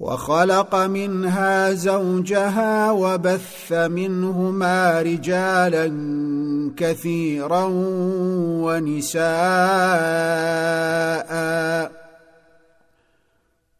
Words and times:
وخلق 0.00 0.74
منها 0.74 1.72
زوجها 1.72 2.90
وبث 2.90 3.72
منهما 3.72 5.00
رجالا 5.02 5.86
كثيرا 6.76 7.64
ونساء. 8.64 9.26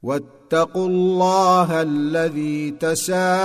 واتقوا 0.02 0.88
الله 0.88 1.82
الذي 1.82 2.70
تساءلون 2.70 3.42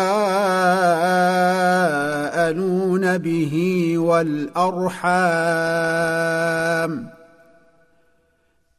به 3.18 3.94
والأرحام. 3.98 5.12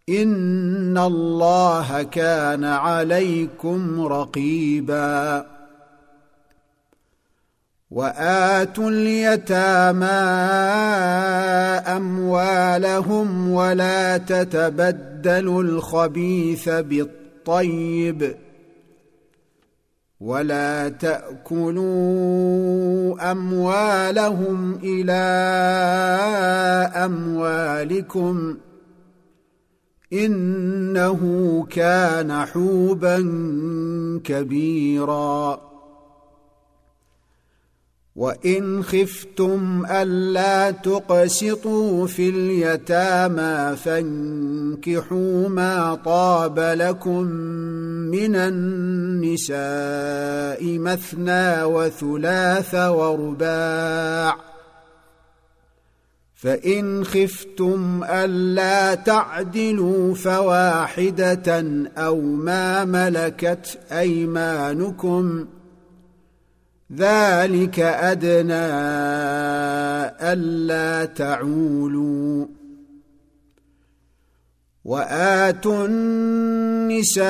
ان 0.08 0.98
الله 0.98 2.02
كان 2.02 2.64
عليكم 2.64 4.00
رقيبا 4.06 5.46
واتوا 7.90 8.90
اليتامى 8.90 10.06
اموالهم 11.96 13.50
ولا 13.50 14.16
تتبدلوا 14.16 15.62
الخبيث 15.62 16.68
بالطيب 16.68 18.34
ولا 20.20 20.88
تاكلوا 20.88 21.92
اموالهم 23.32 24.78
إلى 24.82 25.22
اموالكم 27.04 28.56
إنه 30.12 31.20
كان 31.70 32.44
حوبا 32.46 33.18
كبيرا. 34.24 35.72
وإن 38.16 38.82
خفتم 38.82 39.86
ألا 39.90 40.70
تقسطوا 40.70 42.06
في 42.06 42.28
اليتامى 42.28 43.76
فانكحوا 43.76 45.48
ما 45.48 45.94
طاب 46.04 46.58
لكم 46.58 47.22
من 48.12 48.36
النساء 48.36 49.58
مثنى 50.78 51.62
وثلاث 51.64 52.74
ورباع. 52.74 54.51
فإن 56.42 57.04
خفتم 57.04 58.04
ألا 58.04 58.94
تعدلوا 58.94 60.14
فواحدة 60.14 61.64
أو 61.96 62.20
ما 62.20 62.84
ملكت 62.84 63.78
أيمانكم 63.92 65.46
ذلك 66.96 67.80
أدنى 67.80 68.54
ألا 70.32 71.04
تعولوا 71.04 72.46
وآتوا 74.84 75.86
النساء 75.86 77.28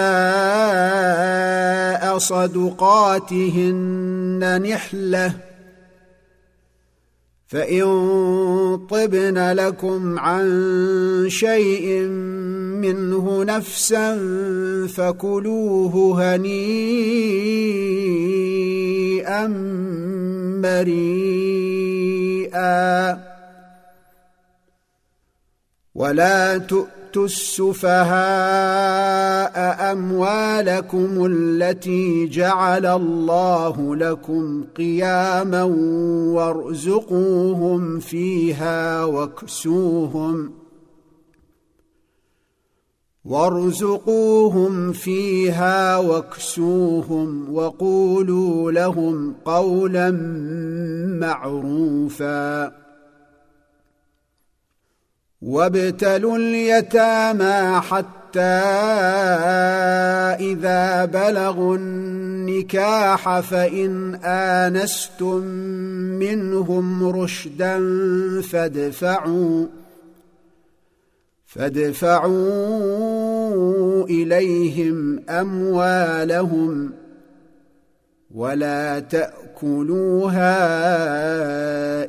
صدقاتهن 2.19 3.83
نحلة 4.63 5.52
فإن 7.53 7.87
طبن 8.91 9.53
لكم 9.53 10.19
عن 10.19 10.47
شيء 11.29 12.01
منه 12.81 13.45
نفسا 13.45 14.19
فكلوه 14.97 16.25
هنيئا 16.35 17.23
مريئا. 20.63 21.73
ولا 25.95 26.59
تؤتوا 26.59 27.02
تؤتوا 27.13 27.25
السفهاء 27.25 28.23
اموالكم 29.93 31.27
التي 31.27 32.27
جعل 32.27 32.87
الله 32.87 33.97
لكم 33.97 34.65
قياما 34.77 35.63
وارزقوهم 36.33 37.99
فيها 38.01 39.05
واكسوهم 39.05 40.53
وارزقوهم 43.25 44.93
فيها 44.93 45.99
واكسوهم 45.99 47.55
وقولوا 47.55 48.73
لهم 48.73 49.35
قولا 49.45 50.11
معروفا 51.21 52.82
وابتلوا 55.43 56.37
اليتامى 56.37 57.81
حتى 57.81 58.41
إذا 60.41 61.05
بلغوا 61.05 61.77
النكاح 61.77 63.41
فإن 63.41 64.15
آنستم 64.25 65.43
منهم 66.19 67.09
رشدا 67.09 67.81
فادفعوا 68.43 69.67
فادفعوا 71.47 72.43
إليهم 74.05 75.23
أموالهم 75.29 76.93
ولا 78.35 78.99
تأكلوها 78.99 80.49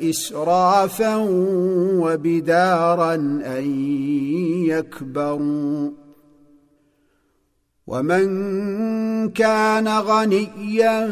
إسرافا 0.10 1.16
وبدارا 2.00 3.14
أن 3.46 3.64
يكبروا. 4.68 5.92
ومن 7.88 9.30
كان 9.30 9.88
غنيا 9.88 11.08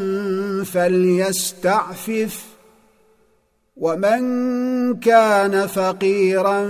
فليستعفف 0.64 2.46
ومن 3.76 4.20
كان 5.00 5.66
فقيرا 5.66 6.66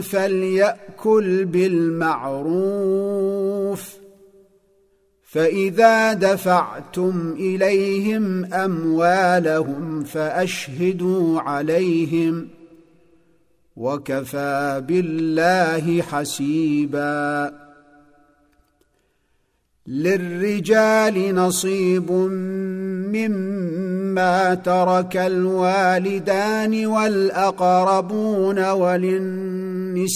فليأكل 0.00 1.44
بالمعروف. 1.44 2.82
فإذا 5.32 6.12
دفعتم 6.12 7.34
إليهم 7.38 8.54
أموالهم 8.54 10.04
فأشهدوا 10.04 11.40
عليهم 11.40 12.48
وكفى 13.76 14.82
بالله 14.88 16.02
حسيبا. 16.02 17.52
للرجال 19.86 21.34
نصيب 21.34 22.12
مما 23.12 24.54
ترك 24.54 25.16
الوالدان 25.16 26.86
والأقربون 26.86 28.70
وللنساء 28.70 30.06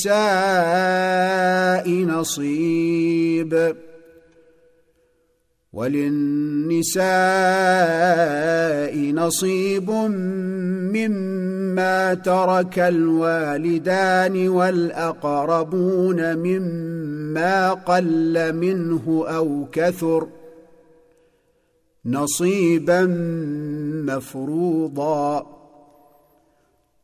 نصيب. 1.90 3.76
وللنساء 5.76 7.06
نصيب 9.12 9.90
مما 10.96 12.14
ترك 12.14 12.78
الوالدان 12.78 14.48
والأقربون 14.48 16.36
مما 16.36 17.72
قل 17.72 18.52
منه 18.52 19.24
أو 19.28 19.66
كثر 19.72 20.28
نصيبا 22.06 23.04
مفروضا 24.06 25.55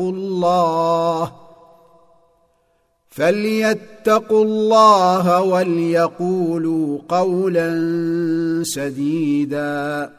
الله. 0.00 1.32
فليتقوا 3.08 4.44
الله 4.44 5.42
وليقولوا 5.42 6.98
قولا 7.08 7.70
سديدا. 8.64 10.10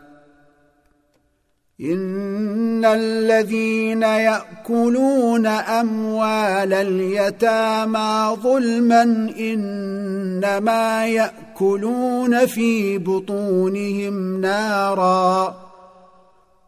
إن 1.82 2.86
الذين 2.86 4.02
يأكلون 4.02 5.46
أموال 5.46 6.74
اليتامى 6.74 8.38
ظلما 8.44 9.04
إنما 9.40 11.08
يأكلون 11.08 12.46
في 12.46 12.98
بطونهم 12.98 14.42
نارا. 14.42 15.71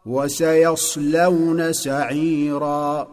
وسيصلون 0.06 1.72
سعيرا. 1.72 3.08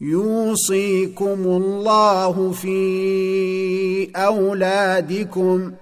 يوصيكم 0.00 1.44
الله 1.46 2.50
في 2.50 4.10
أولادكم 4.16 5.72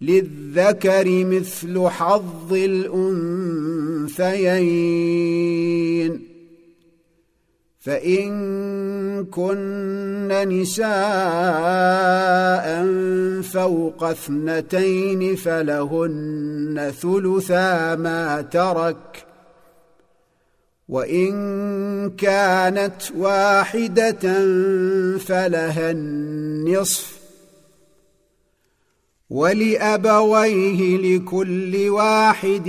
للذكر 0.00 1.24
مثل 1.24 1.88
حظ 1.88 2.52
الأنثيين. 2.52 3.52
فإن 7.82 9.24
كن 9.24 10.28
نساء 10.48 10.86
فوق 13.42 14.04
اثنتين 14.04 15.36
فلهن 15.36 16.92
ثلثا 17.00 17.94
ما 17.94 18.42
ترك 18.42 19.26
وإن 20.88 22.10
كانت 22.10 23.02
واحدة 23.16 24.20
فلها 25.18 25.90
النصف 25.90 27.22
ولأبويه 29.30 30.96
لكل 30.96 31.88
واحد 31.88 32.68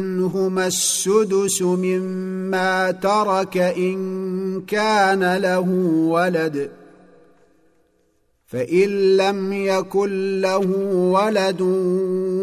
منهما 0.00 0.66
السدس 0.66 1.62
مما 1.62 2.90
ترك 2.90 3.56
إن 3.56 4.62
كان 4.66 5.36
له 5.36 5.68
ولد. 6.08 6.70
فإن 8.46 9.16
لم 9.16 9.52
يكن 9.52 10.40
له 10.40 10.66
ولد 10.94 11.60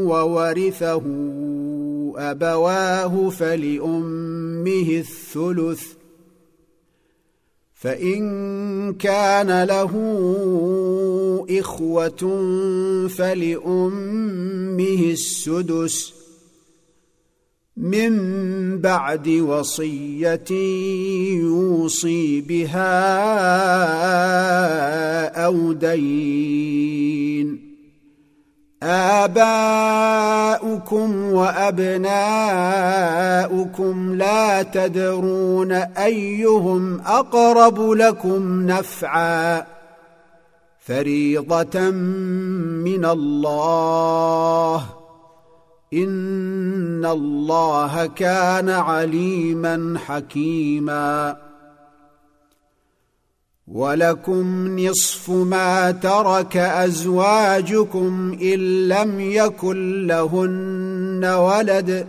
وورثه 0.07 1.01
أبواه 2.17 3.29
فلأمه 3.29 4.89
الثلث. 4.89 5.83
فإن 7.73 8.93
كان 8.93 9.63
له 9.63 9.93
إخوة 11.49 12.37
فلأمه 13.07 15.11
السدس. 15.11 16.18
من 17.79 18.81
بعد 18.81 19.29
وصية 19.29 20.51
يوصي 21.39 22.41
بها 22.41 22.89
أو 25.45 25.73
دين. 25.73 27.69
آباؤكم 28.83 31.31
وأبناؤكم 31.31 31.95
لا 34.15 34.63
تدرون 34.63 35.71
أيهم 35.71 36.99
أقرب 36.99 37.91
لكم 37.91 38.67
نفعا. 38.67 39.65
فريضة 40.79 41.79
من 41.89 43.05
الله. 43.05 44.98
ان 45.93 47.05
الله 47.05 48.05
كان 48.05 48.69
عليما 48.69 49.99
حكيما 50.05 51.37
ولكم 53.67 54.79
نصف 54.79 55.29
ما 55.29 55.91
ترك 55.91 56.57
ازواجكم 56.57 58.37
ان 58.41 58.87
لم 58.87 59.19
يكن 59.19 60.07
لهن 60.07 61.25
ولد 61.25 62.07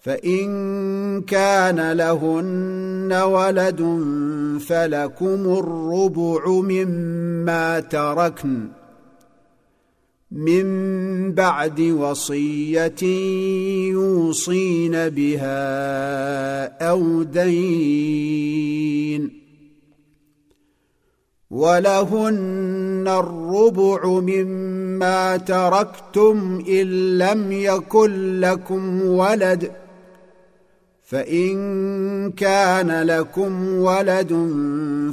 فان 0.00 1.22
كان 1.22 1.92
لهن 1.92 3.12
ولد 3.12 3.80
فلكم 4.68 5.58
الربع 5.58 6.48
مما 6.48 7.80
تركن 7.80 8.68
من 10.30 11.32
بعد 11.32 11.80
وصية 11.80 13.02
يوصين 13.92 15.08
بها 15.08 15.66
أو 16.88 17.22
دين 17.22 18.66
ولهن 21.50 23.04
الربع 23.08 24.06
مما 24.06 25.36
تركتم 25.36 26.64
إن 26.68 27.18
لم 27.18 27.52
يكن 27.52 28.40
لكم 28.40 29.02
ولد 29.02 29.72
فإن 31.06 32.32
كان 32.32 33.02
لكم 33.02 33.78
ولد 33.78 34.32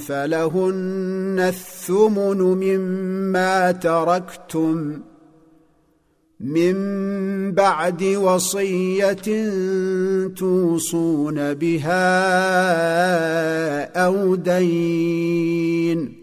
فلهن 0.08 1.36
الثمن 1.40 2.38
مما 2.38 3.72
تركتم 3.72 5.02
من 6.40 6.76
بعد 7.52 8.04
وصية 8.04 9.50
توصون 10.36 11.54
بها 11.54 12.04
أو 14.06 14.36
دين 14.36 16.23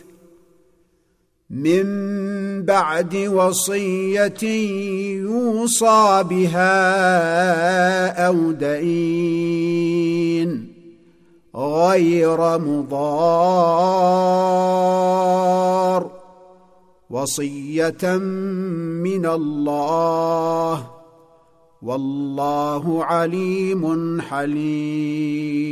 من 1.51 1.83
بعد 2.65 3.15
وصية 3.15 4.43
يوصى 5.19 6.23
بها 6.29 6.67
أو 8.27 8.51
دين 8.51 9.71
غير 11.55 12.59
مضار. 12.59 14.01
وصية 17.09 18.17
من 19.03 19.25
الله. 19.25 20.87
والله 21.81 23.05
عليم 23.05 24.21
حليم. 24.21 25.71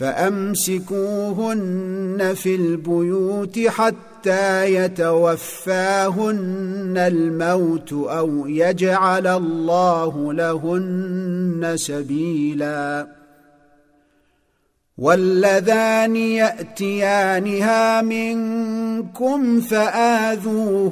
فأمسكوهن 0.00 1.54
في 2.34 2.54
البيوت 2.54 3.58
حتى 3.58 4.74
يتوفاهن 4.74 6.34
الموت 6.96 7.92
أو 7.92 8.46
يجعل 8.46 9.26
الله 9.26 10.32
لهن 10.32 11.72
سبيلا. 11.76 13.06
واللذان 14.98 16.16
يأتيانها 16.16 18.02
منكم 18.02 19.60
فآذوهما 19.60 20.90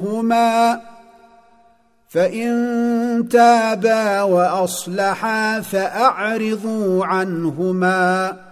فإن 2.09 3.27
تابا 3.31 4.21
وأصلحا 4.21 5.61
فأعرضوا 5.61 7.05
عنهما 7.05 8.48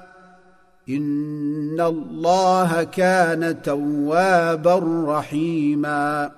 ان 0.89 1.81
الله 1.81 2.83
كان 2.83 3.61
توابا 3.61 5.05
رحيما 5.07 6.31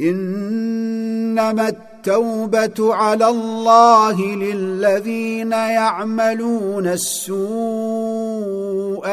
انما 0.00 1.68
التوبه 1.68 2.94
على 2.94 3.28
الله 3.28 4.22
للذين 4.22 5.52
يعملون 5.52 6.86
السوء 6.86 7.36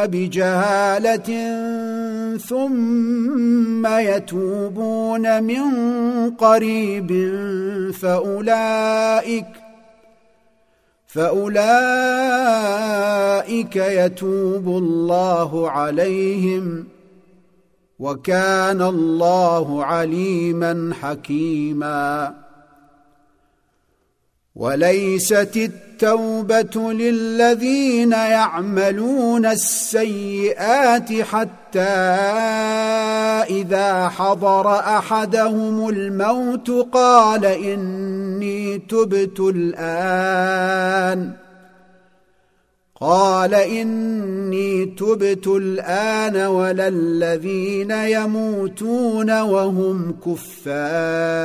بجهاله 0.06 1.30
ثم 2.38 3.88
يتوبون 3.88 5.44
من 5.44 5.62
قريب 6.30 7.12
فاولئك 8.02 9.63
فأولئك 11.14 11.56
يتوب 13.76 14.68
الله 14.68 15.72
عليهم 15.72 16.88
وكان 18.00 18.82
الله 18.82 19.86
عليما 19.86 20.94
حكيما. 21.02 22.36
وليست 24.56 25.72
للذين 26.78 28.12
يعملون 28.12 29.46
السيئات 29.46 31.14
حتى 31.22 31.80
إذا 33.50 34.10
حضر 34.10 34.80
أحدهم 34.80 35.90
الموت 35.90 36.72
قال 36.94 37.46
إني 37.46 38.78
تبت 38.78 39.40
الآن. 39.40 41.32
قال 43.02 43.54
إني 43.54 44.86
تبت 44.86 45.48
الآن 45.48 46.38
ولا 46.38 46.88
الذين 46.88 47.92
يموتون 47.92 49.42
وهم 49.42 50.16
كفار. 50.26 51.44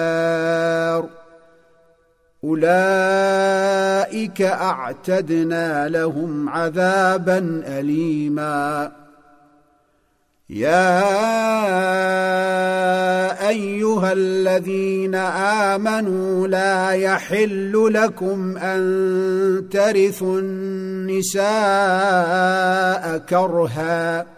أولئك 2.45 4.43
أعتدنا 4.43 5.89
لهم 5.89 6.49
عذابا 6.49 7.63
اليما. 7.67 8.93
يا 10.51 11.09
أيها 13.49 14.13
الذين 14.13 15.15
آمنوا 15.75 16.47
لا 16.47 16.91
يحل 16.91 17.91
لكم 17.95 18.57
أن 18.57 19.69
ترثوا 19.71 20.41
النساء 20.41 21.49
كرها. 23.19 24.38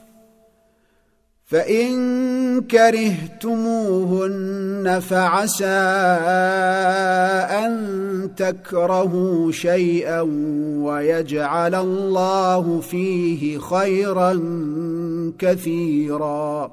فإن 1.51 2.61
كرهتموهن 2.61 4.19
فعسى 5.09 5.65
أن 7.65 8.31
تكرهوا 8.37 9.51
شيئا 9.51 10.21
ويجعل 10.81 11.75
الله 11.75 12.79
فيه 12.79 13.57
خيرا 13.57 14.41
كثيرا. 15.39 16.71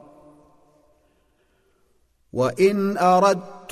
وإن 2.33 2.97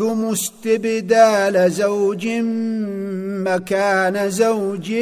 اردتم 0.00 0.24
استبدال 0.24 1.70
زوج 1.70 2.28
مكان 3.46 4.30
زوج 4.30 4.92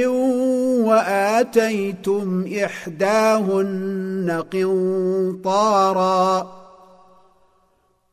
واتيتم 0.87 2.45
احداهن 2.65 4.43
قنطارا 4.53 5.85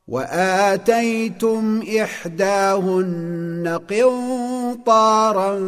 واتيتم 0.07 1.83
احداهن 2.01 3.79
قنطارا 3.89 5.59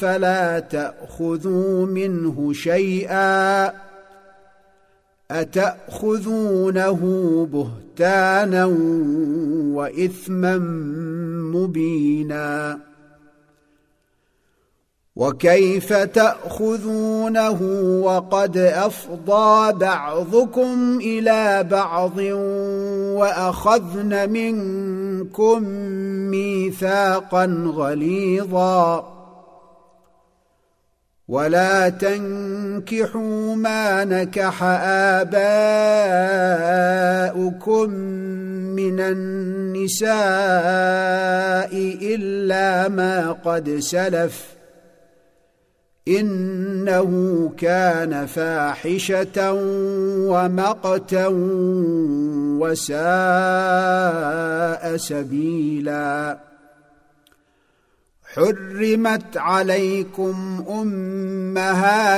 فلا 0.00 0.58
تاخذوا 0.58 1.86
منه 1.86 2.52
شيئا 2.52 3.72
أتأخذونه 5.30 7.00
بهتانا 7.52 8.64
وإثما 9.74 10.58
مبينا؟ 11.54 12.78
وكيف 15.16 15.92
تأخذونه 15.92 17.62
وقد 18.04 18.56
أفضى 18.56 19.72
بعضكم 19.72 20.98
إلى 21.00 21.66
بعض 21.70 22.18
وأخذن 23.18 24.30
منكم 24.30 25.62
ميثاقا 26.30 27.44
غليظا؟ 27.66 29.15
ولا 31.28 31.88
تنكحوا 31.88 33.54
ما 33.56 34.04
نكح 34.04 34.62
آباؤكم 37.42 37.90
من 38.78 39.00
النساء 39.00 40.10
إلا 42.02 42.88
ما 42.88 43.32
قد 43.32 43.78
سلف 43.78 44.56
إنه 46.08 47.10
كان 47.58 48.26
فاحشة 48.26 49.52
ومقتا 50.30 51.26
وساء 52.60 52.96
سبيلا 54.96 56.38
حرمت 58.36 59.36
عليكم 59.36 60.64
أمهاتكم 60.68 62.12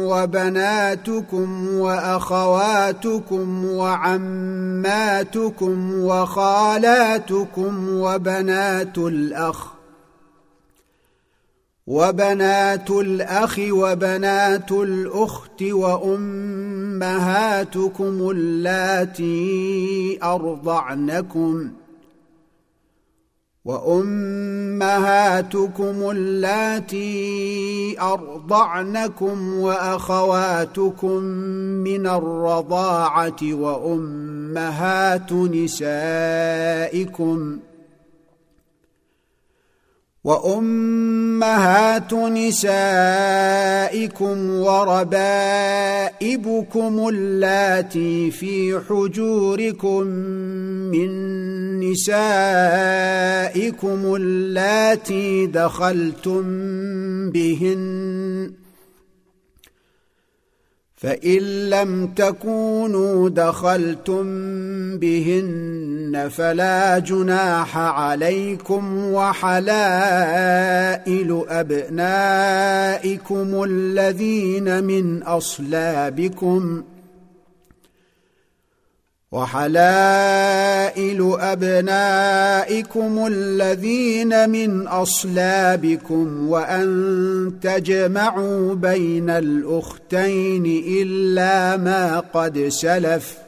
وبناتكم 0.00 1.68
وأخواتكم 1.74 3.64
وعماتكم 3.64 5.24
وخالاتكم 6.04 7.88
وبنات 7.88 8.98
الأخ 8.98 9.66
وبنات 11.86 12.90
الأخ 12.90 13.60
وبنات 13.70 14.72
الأخت 14.72 15.62
وأمهاتكم 15.62 17.10
اللاتي 18.30 20.18
أرضعنكم 20.22 21.70
وأمهاتكم 23.64 25.30
اللاتي 26.10 27.96
أرضعنكم 28.00 29.54
وأخواتكم 29.54 31.22
من 31.84 32.06
الرضاعة 32.06 33.36
وأمهات 33.42 35.32
نسائكم 35.32 36.40
وأمهات 40.30 42.14
نسائكم 42.14 42.60
وربائبكم 44.50 45.08
اللاتي 47.08 48.30
في 48.30 48.80
حجوركم 48.88 50.02
من 50.92 51.10
نسائكم 51.80 52.14
اللاتي 54.14 55.46
دخلتم 55.46 56.42
بهن 57.30 58.59
فإن 61.00 61.70
لم 61.70 62.06
تكونوا 62.06 63.28
دخلتم 63.28 64.24
بهن 64.98 66.28
فلا 66.30 66.98
جناح 66.98 67.78
عليكم 67.78 69.04
وحلائل 69.12 70.24
أبنائكم 71.48 72.84
الذين 73.64 74.84
من 74.84 75.22
أصلابكم 75.22 76.82
وحلائل 79.32 81.20
أبنائكم 81.40 83.26
الذين 83.26 84.50
من 84.50 84.86
أصلابكم 84.86 86.48
وأن 86.48 87.52
تجمعوا 87.62 88.74
بين 88.74 89.30
الأختين 89.30 90.82
إلا 90.86 91.76
ما 91.76 92.20
قد 92.20 92.58
سلف 92.68 93.38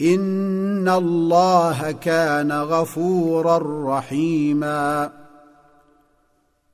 إن 0.00 0.88
الله 0.88 1.92
كان 1.92 2.52
غفورا 2.52 3.58
رحيما 3.98 5.10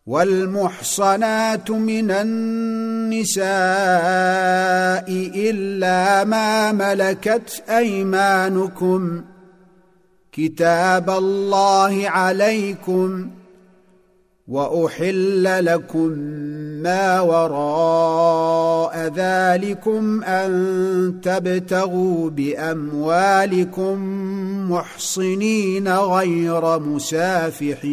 والمحصنات 0.06 1.70
من 1.70 2.10
النساء 2.10 3.44
إلا 5.34 6.24
ما 6.24 6.72
ملكت 6.72 7.62
أيمانكم. 7.68 9.22
كتاب 10.32 11.10
الله 11.10 12.08
عليكم 12.08 13.30
وأحل 14.48 15.64
لكم 15.64 16.08
ما 16.82 17.20
وراء 17.20 19.12
ذلكم 19.16 20.24
أن 20.24 21.20
تبتغوا 21.22 22.30
بأموالكم 22.30 23.98
محصنين 24.70 25.88
غير 25.88 26.78
مسافحين. 26.78 27.92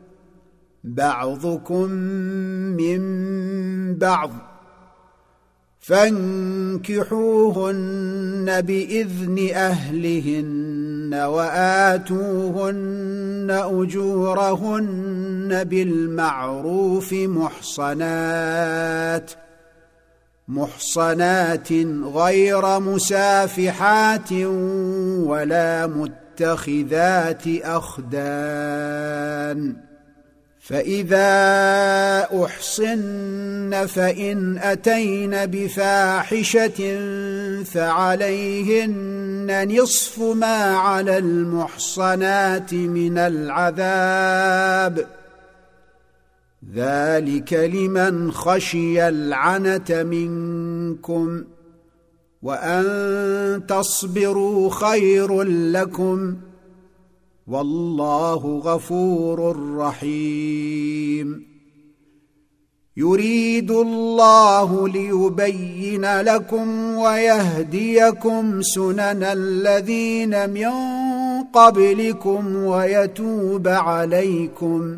بعضكم 0.83 1.91
من 2.77 3.01
بعض 3.95 4.31
فانكحوهن 5.79 6.91
بإذن 8.61 9.49
أهلهن 9.53 11.13
وآتوهن 11.13 13.47
أجورهن 13.51 15.63
بالمعروف 15.63 17.13
محصنات 17.13 18.51
محصنات 20.47 21.73
غير 22.03 22.79
مسافحات 22.79 24.31
ولا 25.23 25.87
متخذات 25.87 27.43
أخدان. 27.63 29.11
فإذا 30.61 32.45
أحصن 32.45 33.87
فإن 33.87 34.57
أتين 34.57 35.45
بفاحشة 35.45 36.99
فعليهن 37.63 39.67
نصف 39.77 40.21
ما 40.21 40.77
على 40.77 41.17
المحصنات 41.17 42.73
من 42.73 43.17
العذاب. 43.17 45.07
ذلك 46.73 47.53
لمن 47.53 48.31
خشي 48.31 49.07
العنه 49.07 49.89
منكم 49.89 51.43
وأن 52.41 53.63
تصبروا 53.67 54.69
خير 54.69 55.41
لكم. 55.43 56.37
والله 57.51 58.61
غفور 58.65 59.57
رحيم. 59.77 61.45
يريد 62.97 63.71
الله 63.71 64.87
ليبين 64.87 66.21
لكم 66.21 66.95
ويهديكم 66.95 68.61
سنن 68.61 69.23
الذين 69.23 70.49
من 70.49 70.71
قبلكم 71.43 72.55
ويتوب 72.55 73.67
عليكم. 73.67 74.97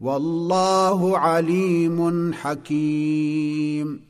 والله 0.00 1.18
عليم 1.18 2.32
حكيم. 2.32 4.09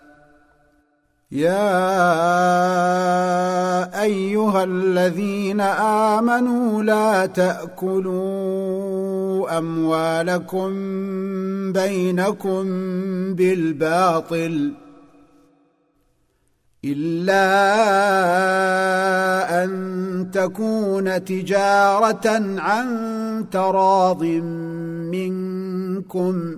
يا 1.31 1.61
أيها 4.03 4.63
الذين 4.63 5.61
آمنوا 6.11 6.83
لا 6.83 7.25
تأكلوا 7.25 8.77
أموالكم 9.57 10.71
بينكم 11.71 12.63
بالباطل 13.35 14.73
إلا 16.85 17.43
أن 19.63 19.71
تكون 20.33 21.25
تجارة 21.25 22.27
عن 22.59 23.45
تراض 23.51 24.23
منكم 25.13 26.57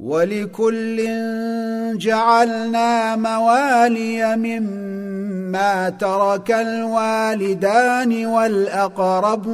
ولكل 0.00 0.96
جعلنا 1.98 3.16
موالي 3.16 4.36
مما 4.36 5.90
ترك 5.90 6.50
الوالدان 6.50 8.26
والأقربون 8.26 9.50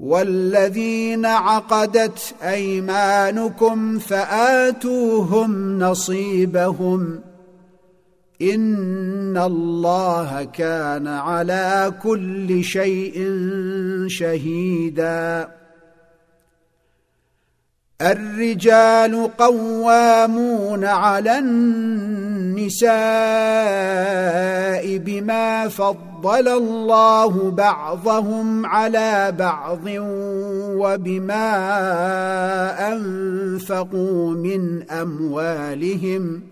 والذين 0.00 1.26
عقدت 1.26 2.34
أيمانكم 2.42 3.98
فآتوهم 3.98 5.78
نصيبهم 5.78 7.20
إن 8.42 9.38
الله 9.38 10.44
كان 10.44 11.08
على 11.08 11.92
كل 12.02 12.64
شيء 12.64 13.28
شهيدا 14.06 15.61
الرجال 18.02 19.30
قوامون 19.38 20.84
على 20.84 21.38
النساء 21.38 22.92
بما 24.98 25.68
فضل 25.68 26.48
الله 26.48 27.50
بعضهم 27.50 28.66
على 28.66 29.34
بعض 29.38 29.86
وبما 30.76 31.48
أنفقوا 32.92 34.30
من 34.30 34.90
أموالهم 34.90 36.51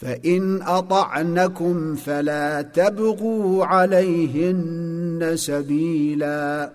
فإن 0.00 0.62
أطعنكم 0.62 1.94
فلا 1.94 2.62
تبغوا 2.62 3.66
عليهن 3.66 5.32
سبيلا. 5.34 6.72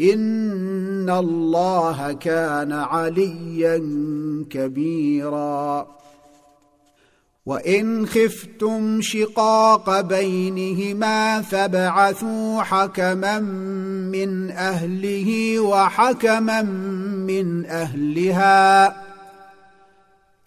إن 0.00 1.10
الله 1.10 2.12
كان 2.12 2.72
عليا 2.72 3.76
كبيرا. 4.50 5.86
وإن 7.46 8.06
خفتم 8.06 9.00
شقاق 9.00 10.00
بينهما 10.00 11.42
فابعثوا 11.42 12.62
حكما 12.62 13.40
من 14.10 14.50
أهله 14.50 15.60
وحكما 15.60 16.62
من 17.26 17.66
أهلها. 17.66 19.07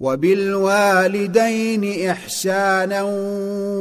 وبالوالدين 0.00 1.84
إحسانا 2.10 3.02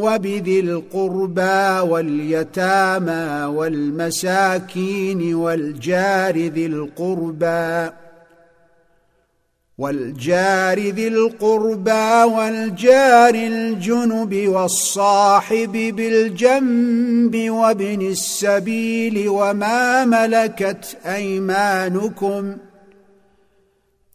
وبذي 0.03 0.60
القربى 0.60 1.89
واليتامى 1.89 3.45
والمساكين 3.55 5.36
والجار 5.36 6.38
ذي 6.38 6.65
القربى 6.65 7.91
والجار 9.77 10.79
ذي 10.79 11.08
القربى 11.08 12.23
والجار 12.36 13.36
الجنب 13.36 14.47
والصاحب 14.47 15.71
بالجنب 15.71 17.49
وابن 17.49 18.01
السبيل 18.01 19.29
وما 19.29 20.05
ملكت 20.05 20.97
ايمانكم 21.05 22.55
ۖ 22.65 22.68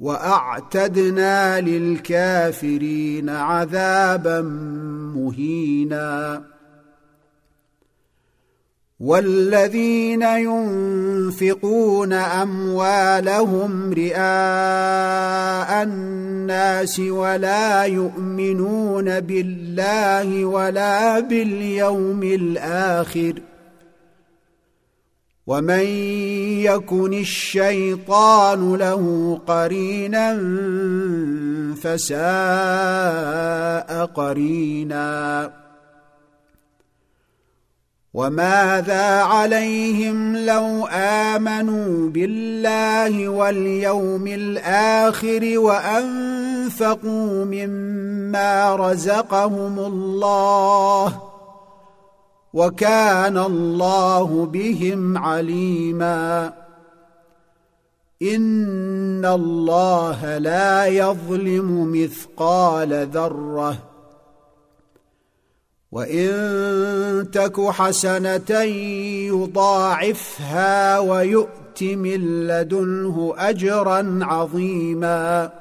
وأعتدنا 0.00 1.60
للكافرين 1.60 3.28
عذابا 3.28 4.40
مهينا. 5.14 6.42
والذين 9.00 10.22
ينفقون 10.22 12.12
أموالهم 12.12 13.92
رئاء 13.92 15.82
الناس 15.82 17.00
ولا 17.00 17.84
يؤمنون 17.84 19.20
بالله 19.20 20.44
ولا 20.44 21.20
باليوم 21.20 22.22
الآخر 22.22 23.34
ومن 25.46 25.84
يكن 26.64 27.12
الشيطان 27.12 28.74
له 28.74 29.38
قرينا 29.46 30.36
فساء 31.82 32.20
قرينا 34.06 35.50
وماذا 38.14 39.22
عليهم 39.22 40.36
لو 40.36 40.86
امنوا 40.92 42.08
بالله 42.10 43.28
واليوم 43.28 44.26
الآخر 44.26 45.58
وانفقوا 45.58 47.44
مما 47.44 48.76
رزقهم 48.76 49.78
الله 49.78 51.29
وكان 52.54 53.38
الله 53.38 54.46
بهم 54.46 55.18
عليما. 55.18 56.52
إن 58.22 59.24
الله 59.24 60.38
لا 60.38 60.86
يظلم 60.86 61.92
مثقال 61.92 63.06
ذرة. 63.06 63.76
وإن 65.92 67.30
تك 67.32 67.60
حسنة 67.60 68.60
يضاعفها 69.30 70.98
ويؤت 70.98 71.82
من 71.82 72.46
لدنه 72.46 73.34
أجرا 73.38 74.18
عظيما. 74.22 75.52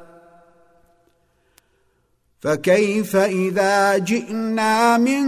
فكيف 2.40 3.16
إذا 3.16 3.98
جئنا 3.98 4.98
من 4.98 5.28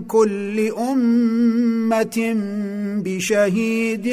كل 0.00 0.72
أمة 0.78 2.36
بشهيد 3.04 4.08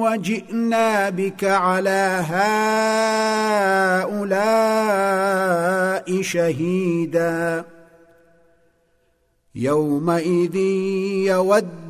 وجئنا 0.00 1.10
بك 1.10 1.44
على 1.44 2.24
هؤلاء 4.10 6.22
شهيدا؟ 6.22 7.64
يومئذ 9.54 10.56
يود 11.26 11.89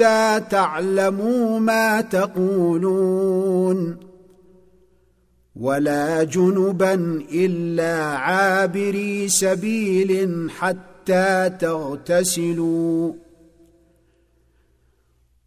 حتى 0.00 0.40
تعلموا 0.50 1.60
ما 1.60 2.00
تقولون 2.00 3.96
ولا 5.56 6.24
جنبا 6.24 6.94
إلا 7.32 8.02
عابري 8.04 9.28
سبيل 9.28 10.50
حتى 10.50 11.50
تغتسلوا 11.60 13.12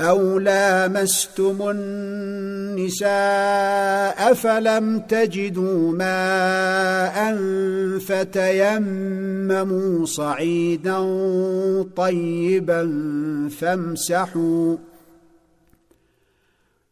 أو 0.00 0.38
لامستم 0.38 1.56
النساء 2.80 4.34
فلم 4.34 4.98
تجدوا 4.98 5.92
ماء 5.92 7.36
فتيمموا 7.98 10.06
صعيدا 10.06 10.98
طيبا 11.96 12.82
فامسحوا 13.60 14.76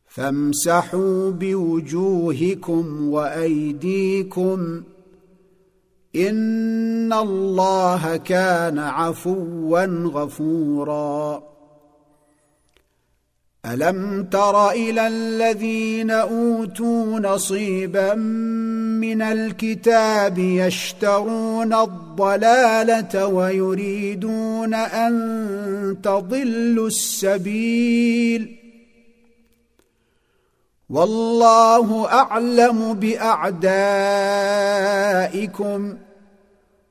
فامسحوا 0.09 1.31
بوجوهكم 1.31 3.09
وايديكم 3.09 4.83
ان 6.17 7.13
الله 7.13 8.17
كان 8.17 8.79
عفوا 8.79 9.87
غفورا 9.87 11.43
ألم 13.66 14.25
تر 14.25 14.70
إلى 14.70 15.07
الذين 15.07 16.11
أوتوا 16.11 17.20
نصيبا 17.20 18.14
من 18.14 19.23
الكتاب 19.23 20.38
يشترون 20.38 21.75
الضلالة 21.75 23.27
ويريدون 23.27 24.75
أن 24.75 25.96
تضلوا 26.03 26.87
السبيل 26.87 28.57
والله 30.90 32.09
أعلم 32.12 32.94
بأعدائكم 32.94 33.61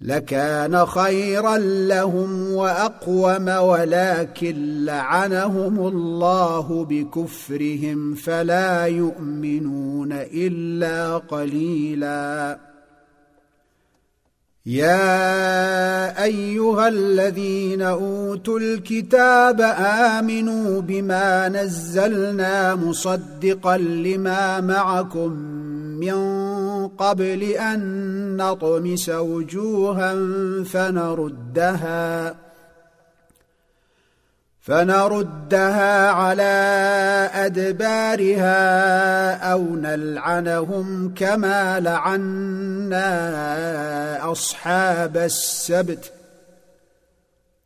لكان 0.00 0.86
خيرا 0.86 1.58
لهم 1.58 2.52
وأقوم 2.52 3.48
ولكن 3.48 4.84
لعنهم 4.84 5.78
الله 5.78 6.84
بكفرهم 6.84 8.14
فلا 8.14 8.86
يؤمنون 8.86 10.12
إلا 10.12 11.16
قليلا. 11.16 12.58
يا 14.66 16.24
أيها 16.24 16.88
الذين 16.88 17.82
أوتوا 17.82 18.58
الكتاب 18.58 19.60
آمنوا 20.10 20.80
بما 20.80 21.48
نزلنا 21.48 22.74
مصدقا 22.74 23.76
لما 23.78 24.60
معكم 24.60 25.36
من 26.00 26.88
قبل 26.88 27.42
أن 27.42 28.36
نطمس 28.36 29.08
وجوها 29.08 30.14
فنردها 30.64 32.34
فنردها 34.60 36.10
على 36.10 36.42
أدبارها 37.34 38.52
أو 39.52 39.62
نلعنهم 39.62 41.14
كما 41.14 41.80
لعنا 41.80 43.02
أصحاب 44.32 45.16
السبت. 45.16 46.12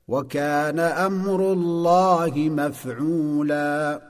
وكان 0.09 0.79
أمر 0.79 1.53
الله 1.53 2.33
مفعولا. 2.37 4.10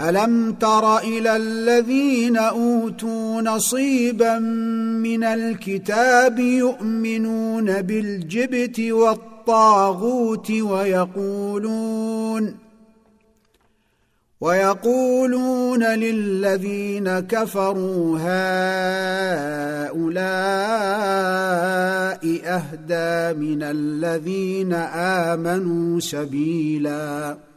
ألم 0.00 0.52
تر 0.52 0.98
إلى 0.98 1.36
الذين 1.36 2.36
أوتوا 2.36 3.42
نصيبا 3.42 4.38
من 4.38 5.24
الكتاب 5.24 6.38
يؤمنون 6.38 7.82
بالجبت 7.82 8.80
والطاغوت 8.80 10.50
ويقولون 10.50 11.88
ويقولون 14.40 15.84
للذين 15.84 17.20
كفروا 17.20 18.18
هؤلاء 18.18 18.68
أهدى 22.44 23.38
من 23.38 23.62
الذين 23.62 24.72
آمنوا 25.32 26.00
سبيلا 26.00 27.47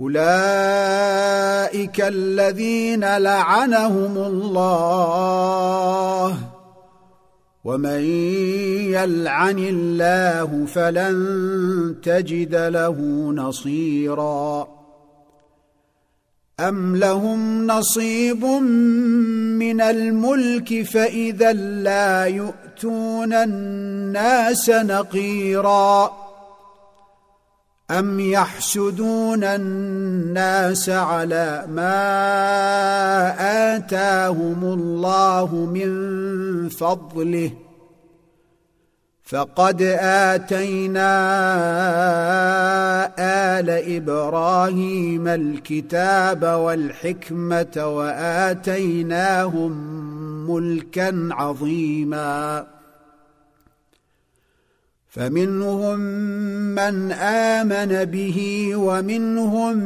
أولئك 0.00 2.00
الذين 2.00 3.16
لعنهم 3.16 4.16
الله. 4.16 6.36
ومن 7.64 8.00
يلعن 8.90 9.58
الله 9.58 10.66
فلن 10.66 11.96
تجد 12.02 12.54
له 12.54 12.96
نصيرا. 13.34 14.68
أم 16.60 16.96
لهم 16.96 17.66
نصيب 17.66 18.44
من 18.44 19.80
الملك 19.80 20.82
فإذا 20.82 21.52
لا 21.52 22.24
يؤتون 22.24 23.32
الناس 23.32 24.70
نقيرا. 24.70 26.29
أم 27.90 28.20
يحسدون 28.20 29.44
الناس 29.44 30.88
على 30.88 31.64
ما 31.68 31.96
آتاهم 33.76 34.64
الله 34.64 35.54
من 35.54 35.88
فضله 36.68 37.50
فقد 39.24 39.82
آتينا 40.00 41.10
آل 43.18 43.70
إبراهيم 43.96 45.28
الكتاب 45.28 46.44
والحكمة 46.44 47.86
وآتيناهم 47.96 49.72
ملكا 50.50 51.28
عظيما 51.32 52.66
فمنهم 55.10 56.00
من 56.74 57.12
آمن 57.12 58.04
به 58.04 58.70
ومنهم 58.74 59.76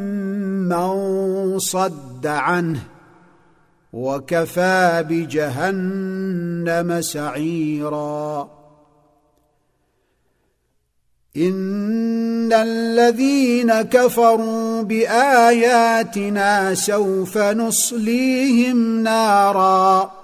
من 0.68 1.58
صد 1.58 2.26
عنه 2.26 2.80
وكفى 3.92 5.04
بجهنم 5.08 7.00
سعيرا. 7.00 8.50
إن 11.36 12.52
الذين 12.52 13.82
كفروا 13.82 14.82
بآياتنا 14.82 16.74
سوف 16.74 17.38
نصليهم 17.38 19.02
نارا. 19.02 20.23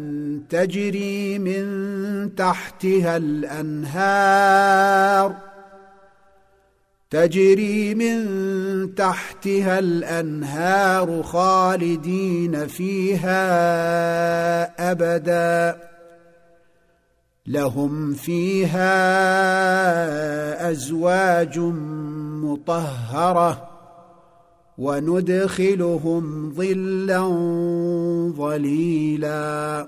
تجري 0.49 1.39
من 1.39 2.35
تحتها 2.35 3.17
الأنهار. 3.17 4.71
تجري 7.09 7.95
من 7.95 8.25
تحتها 8.95 9.79
الأنهار 9.79 11.23
خالدين 11.23 12.67
فيها 12.67 13.41
أبدا. 14.91 15.81
لهم 17.47 18.13
فيها 18.13 18.91
أزواج 20.71 21.59
مطهرة 22.43 23.67
وندخلهم 24.77 26.53
ظلا 26.53 27.19
ظليلا. 28.37 29.87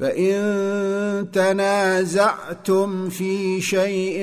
فإن 0.00 1.30
تنازعتم 1.32 3.08
في 3.08 3.60
شيء 3.60 4.20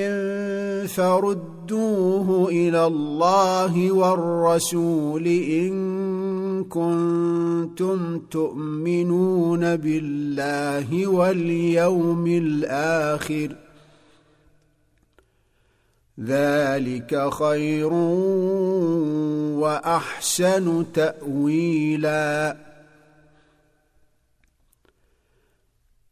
فردوه 0.86 2.48
إلى 2.48 2.86
الله 2.86 3.92
والرسول 3.92 5.26
إن 5.26 6.64
كنتم 6.64 8.18
تؤمنون 8.18 9.76
بالله 9.76 11.06
واليوم 11.06 12.26
الآخر 12.26 13.56
ذلك 16.20 17.30
خير 17.32 17.92
وأحسن 19.62 20.84
تاويلا 20.92 22.67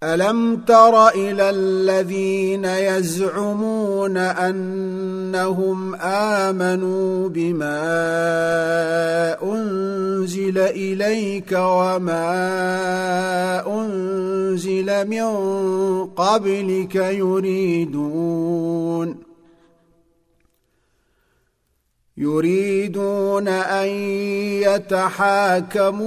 ألم 0.03 0.57
تر 0.57 1.09
إلى 1.09 1.51
الذين 1.51 2.65
يزعمون 2.65 4.17
أنهم 4.17 5.95
آمنوا 5.95 7.29
بما 7.29 7.83
أنزل 9.43 10.59
إليك 10.59 11.53
وما 11.53 12.27
أنزل 13.67 15.09
من 15.09 15.27
قبلك 16.07 16.95
يريدون 16.95 18.37
يريدون 22.17 23.49
أن 23.49 23.89
يتحاكموا 24.61 26.07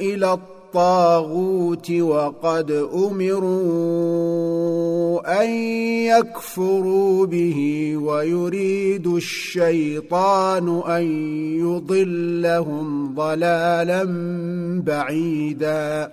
إلى 0.00 0.38
الطاغوت 0.70 1.90
وقد 1.90 2.70
أمروا 2.94 3.82
أن 5.42 5.50
يكفروا 6.06 7.26
به 7.26 7.92
ويريد 7.96 9.06
الشيطان 9.06 10.82
أن 10.86 11.02
يضلهم 11.58 13.14
ضلالا 13.14 14.04
بعيدا 14.86 16.12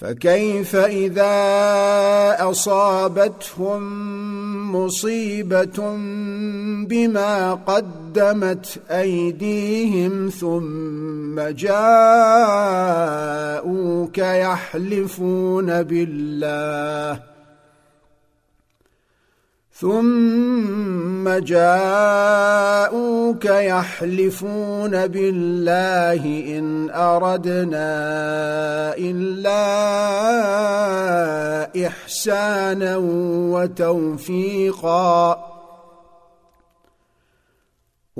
فكيف 0.00 0.76
إذا 0.76 1.36
أصابتهم 2.50 3.82
مصيبة 4.76 5.96
بما 6.88 7.54
قدمت 7.54 8.80
أيديهم 8.90 10.28
ثم 10.28 11.40
جاءوك 11.40 11.78
يحلفون 14.18 15.82
بالله 15.82 17.22
ثم 19.72 20.99
جاءوك 21.28 22.94
يحلفون 23.44 25.06
بالله 25.06 26.24
إن 26.58 26.90
أردنا 26.90 27.90
إلا 28.98 29.56
إحسانا 31.86 32.96
وتوفيقا. 33.52 35.49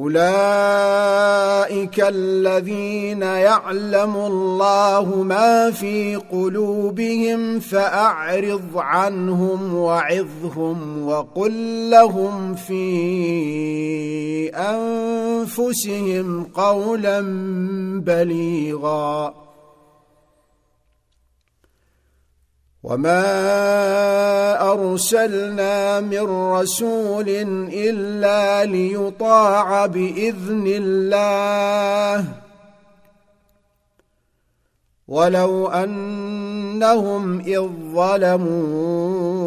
أولئك 0.01 2.01
الذين 2.01 3.23
يعلم 3.23 4.17
الله 4.17 5.23
ما 5.23 5.71
في 5.71 6.17
قلوبهم 6.17 7.61
فأعرض 7.61 8.77
عنهم 8.77 9.75
وعظهم 9.75 11.07
وقل 11.07 11.91
لهم 11.91 12.55
في 12.55 12.81
أنفسهم 14.55 16.45
قولا 16.45 17.21
بليغا 18.01 19.35
وما 22.83 24.73
ارسلنا 24.73 26.01
من 26.01 26.53
رسول 26.53 27.29
الا 27.73 28.65
ليطاع 28.65 29.87
باذن 29.87 30.65
الله 30.67 32.25
ولو 35.09 35.69
انهم 35.69 37.41
اذ 37.41 37.69
ظلموا 37.95 39.41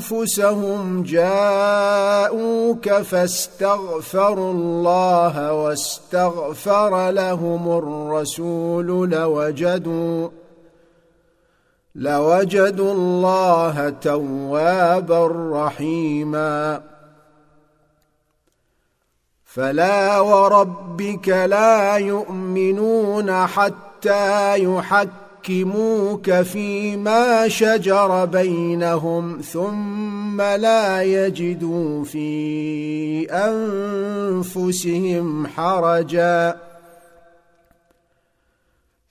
انفسهم 0.00 1.02
جاءوك 1.02 2.88
فاستغفروا 2.88 4.52
الله 4.52 5.52
واستغفر 5.52 7.10
لهم 7.10 7.78
الرسول 7.78 9.10
لوجدوا 9.10 10.28
لوجدوا 11.94 12.92
الله 12.92 13.88
توابا 13.88 15.26
رحيما. 15.52 16.82
فلا 19.44 20.20
وربك 20.20 21.28
لا 21.28 21.96
يؤمنون 21.96 23.46
حتى 23.46 24.56
يحكموك 24.64 26.30
فيما 26.30 27.48
شجر 27.48 28.24
بينهم 28.24 29.40
ثم 29.40 30.40
لا 30.40 31.02
يجدوا 31.02 32.04
في 32.04 33.26
أنفسهم 34.40 35.46
حرجا. 35.46 36.69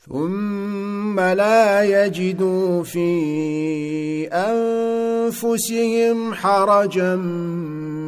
ثم 0.09 1.19
لا 1.19 1.83
يجدوا 1.83 2.83
في 2.83 4.27
أنفسهم 5.27 6.33
حرجا 6.33 7.15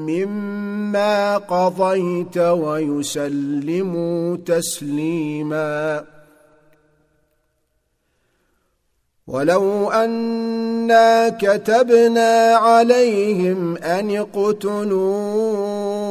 مما 0.08 1.38
قضيت 1.38 2.38
ويسلموا 2.38 4.38
تسليما. 4.46 6.04
ولو 9.28 9.92
أنا 9.92 11.30
كتبنا 11.30 12.56
عليهم 12.56 13.78
أن 13.78 14.18
اقتلوا 14.18 16.11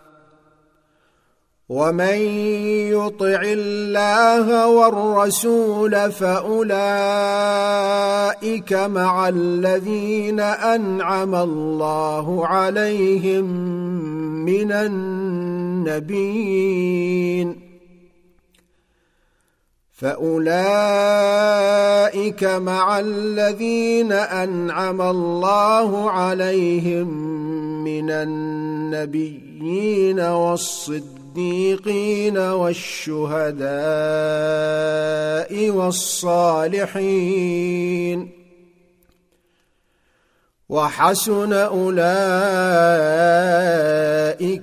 ومن 1.71 2.19
يطع 2.91 3.41
الله 3.43 4.67
والرسول 4.67 6.11
فاولئك 6.11 6.73
مع 8.73 9.29
الذين 9.29 10.39
انعم 10.39 11.35
الله 11.35 12.47
عليهم 12.47 13.45
من 14.45 14.71
النبيين 15.87 16.51
فاولئك 19.91 20.43
مع 22.43 22.99
الذين 22.99 24.11
انعم 24.11 25.01
الله 25.01 26.11
عليهم 26.11 27.07
من 27.83 28.11
النبيين 28.11 29.39
والصديقين 30.19 31.20
والشهداء 32.37 33.69
والصالحين 35.69 37.21
وحسن 40.69 41.53
أولئك 41.53 41.91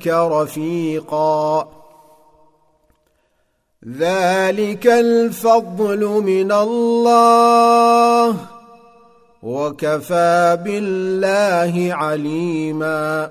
رفيقا. 0.09 1.69
ذلك 3.99 4.87
الفضل 4.87 6.01
من 6.07 6.53
الله 6.53 8.37
وكفى 9.43 10.59
بالله 10.65 11.95
عليما. 11.95 13.31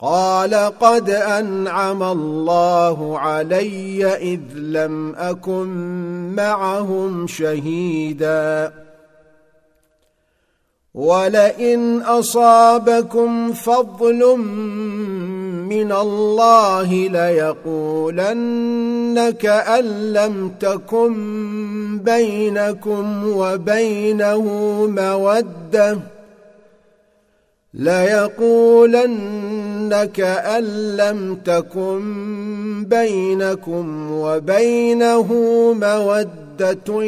قال 0.00 0.54
قد 0.54 1.10
أنعم 1.10 2.02
الله 2.02 3.18
علي 3.18 4.06
إذ 4.06 4.40
لم 4.54 5.14
أكن 5.16 5.68
معهم 6.36 7.26
شهيدا. 7.26 8.72
ولئن 10.94 12.02
أصابكم 12.02 13.52
فضل 13.52 14.36
من 15.68 15.92
الله 15.92 16.92
ليقولن 17.08 18.50
كأن 19.30 20.12
لم 20.12 20.52
تكن 20.60 21.14
بينكم 21.98 23.22
وبينه 23.26 24.42
مودة. 24.90 26.19
ليقولن 27.74 29.30
كأن 30.14 30.96
لم 30.96 31.34
تكن 31.44 32.84
بينكم 32.88 34.10
وبينه 34.12 35.32
مودة 35.72 37.04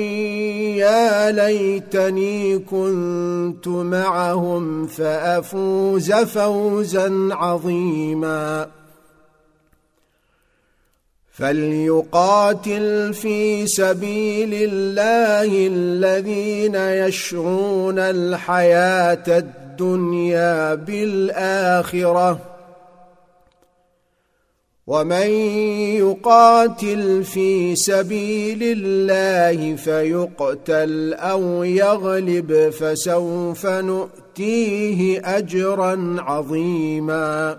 يا 0.77 1.31
ليتني 1.31 2.59
كنت 2.59 3.69
معهم 3.69 4.87
فأفوز 4.87 6.13
فوزا 6.13 7.29
عظيما. 7.33 8.69
فليقاتل 11.33 13.15
في 13.15 13.67
سبيل 13.67 14.55
الله 14.55 15.67
الذين 15.67 16.75
يشرون 16.75 17.99
الحياة 17.99 19.25
الدنيا 19.29 19.62
بالآخرة 20.75 22.39
ومن 24.87 25.27
يقاتل 25.97 27.25
في 27.25 27.77
سبيل 27.77 28.59
الله 28.63 29.77
فيقتل 29.77 31.15
أو 31.15 31.65
يغلب 31.65 32.71
فسوف 32.71 33.67
نؤتيه 33.67 35.21
أجرا 35.39 36.17
عظيما 36.19 37.59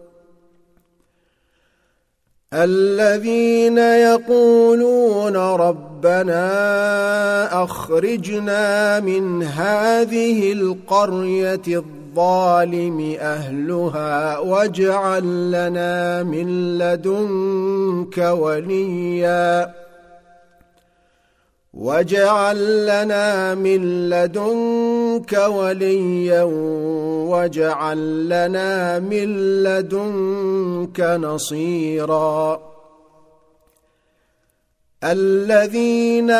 الذين 2.53 3.77
يقولون 3.77 5.35
ربنا 5.37 6.43
أخرجنا 7.63 8.99
من 8.99 9.43
هذه 9.43 10.53
القرية 10.53 11.61
الظالم 11.67 13.15
أهلها 13.19 14.37
واجعل 14.37 15.51
لنا 15.51 16.23
من 16.23 16.77
لدنك 16.77 18.17
وليا. 18.17 19.80
واجعل 21.73 22.85
لنا 22.85 23.55
من 23.55 24.09
لدنك 24.09 25.33
وليا 25.47 26.43
واجعل 27.31 28.29
لنا 28.29 28.99
من 28.99 29.63
لدنك 29.63 30.99
نصيرا. 30.99 32.71
الذين 35.03 36.31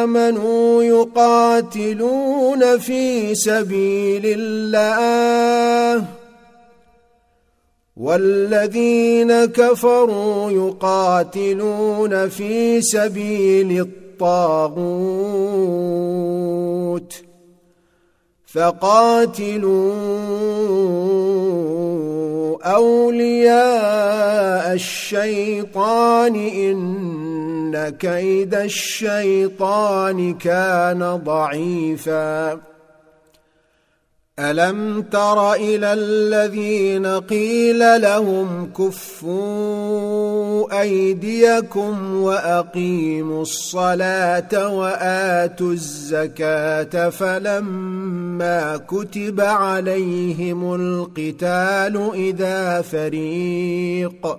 آمنوا 0.00 0.82
يقاتلون 0.82 2.78
في 2.78 3.34
سبيل 3.34 4.22
الله 4.24 6.04
والذين 7.96 9.44
كفروا 9.44 10.50
يقاتلون 10.50 12.28
في 12.28 12.80
سبيل 12.80 13.99
الطاغوت 14.20 15.80
فقاتلوا 18.46 19.92
أولياء 22.74 24.72
الشيطان 24.72 26.36
إن 26.36 27.88
كيد 27.88 28.54
الشيطان 28.54 30.34
كان 30.34 31.20
ضعيفا 31.24 32.69
الم 34.40 35.02
تر 35.02 35.52
إلى 35.52 35.92
الذين 35.92 37.06
قيل 37.06 38.02
لهم 38.02 38.70
كفوا 38.78 40.00
ايديكم 40.80 42.16
واقيموا 42.16 43.42
الصلاه 43.42 44.74
واتوا 44.74 45.72
الزكاه 45.72 47.10
فلما 47.10 48.76
كتب 48.76 49.40
عليهم 49.40 50.74
القتال 50.74 52.10
اذا 52.14 52.82
فريق 52.82 54.38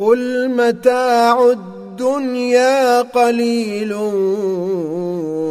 قل 0.00 0.48
متاع 0.48 1.50
الدنيا 1.50 3.02
قليل 3.02 3.92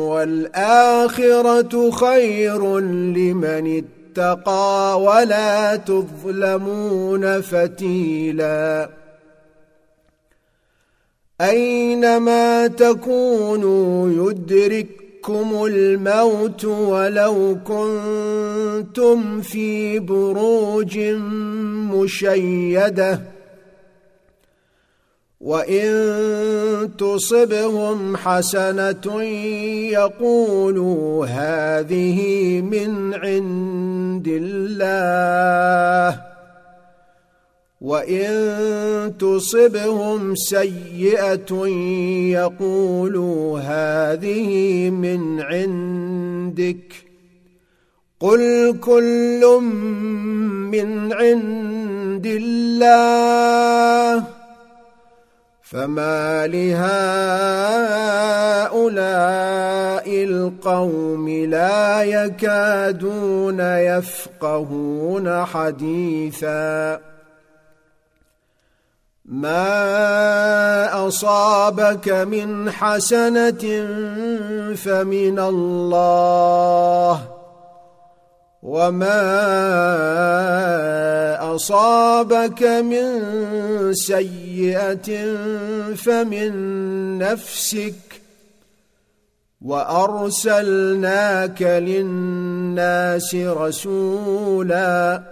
والاخره 0.10 1.92
خير 1.92 2.80
لمن 2.80 3.84
اتقى 3.84 5.02
ولا 5.02 5.76
تظلمون 5.76 7.42
فتيلا 7.42 8.90
اينما 11.42 12.68
تكونوا 12.68 14.30
يدرككم 14.30 15.66
الموت 15.66 16.66
ولو 16.66 17.58
كنتم 17.68 19.42
في 19.42 20.00
بروج 20.00 21.00
مشيده 21.94 23.39
وان 25.42 26.90
تصبهم 26.98 28.18
حسنه 28.18 29.24
يقولوا 29.94 31.26
هذه 31.26 32.20
من 32.62 33.14
عند 33.14 34.28
الله 34.28 36.22
وان 37.82 39.14
تصبهم 39.20 40.36
سيئه 40.36 41.68
يقولوا 42.36 43.60
هذه 43.60 44.90
من 44.90 45.42
عندك 45.42 46.94
قل 48.20 48.76
كل 48.82 49.60
من 50.72 51.14
عند 51.14 52.26
الله 52.26 54.39
فما 55.72 56.48
لهؤلاء 56.48 56.80
القوم 60.24 61.30
لا 61.30 62.04
يكادون 62.04 63.60
يفقهون 63.60 65.46
حديثا 65.46 67.00
ما 69.26 71.08
اصابك 71.08 72.10
من 72.10 72.72
حسنه 72.72 73.86
فمن 74.76 75.40
الله 75.40 77.39
وما 78.64 79.20
اصابك 81.56 82.64
من 82.64 83.24
سيئه 83.94 85.36
فمن 85.96 86.52
نفسك 87.18 87.94
وارسلناك 89.62 91.62
للناس 91.62 93.36
رسولا 93.36 95.24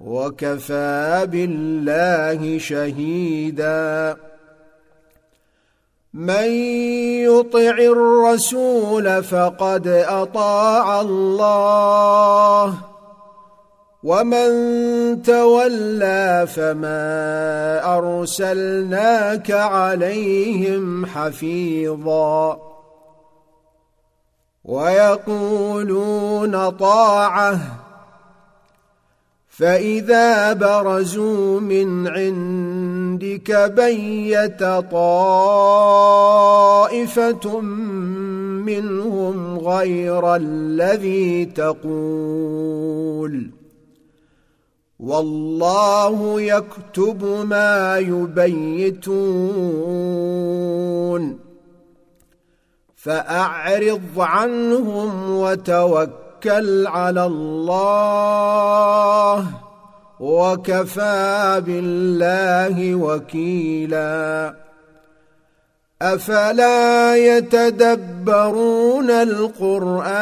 وكفى 0.00 1.26
بالله 1.30 2.58
شهيدا 2.58 4.16
من 6.14 6.50
يطع 7.24 7.76
الرسول 7.78 9.22
فقد 9.24 9.86
أطاع 10.08 11.00
الله 11.00 12.74
ومن 14.02 14.52
تولى 15.22 16.46
فما 16.54 17.80
أرسلناك 17.98 19.50
عليهم 19.50 21.06
حفيظا. 21.06 22.72
ويقولون 24.64 25.90
طاعة 26.70 27.58
فإذا 29.48 30.52
برزوا 30.52 31.60
من 31.60 32.08
عندك 33.12 33.72
بيت 33.76 34.64
طائفه 34.90 36.00
منهم 37.60 39.58
غير 39.58 40.36
الذي 40.36 41.44
تقول 41.44 43.50
والله 45.00 46.40
يكتب 46.40 47.24
ما 47.24 47.98
يبيتون 47.98 49.12
فاعرض 52.96 54.00
عنهم 54.16 55.30
وتوكل 55.30 56.22
توكل 56.42 56.86
على 56.86 57.26
الله 57.26 59.46
وكفى 60.22 61.62
بالله 61.66 62.94
وكيلا. 62.94 64.54
أفلا 66.02 67.16
يتدبرون 67.16 69.10
القرآن؟ 69.10 70.12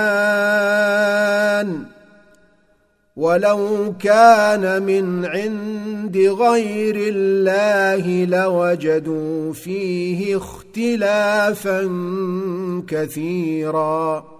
ولو 3.16 3.94
كان 4.03 4.82
من 4.82 5.24
عند 5.24 6.16
غير 6.16 6.96
الله 6.96 8.24
لوجدوا 8.24 9.53
فيه 9.53 10.36
اختلافا 10.36 11.88
كثيرا. 12.88 14.39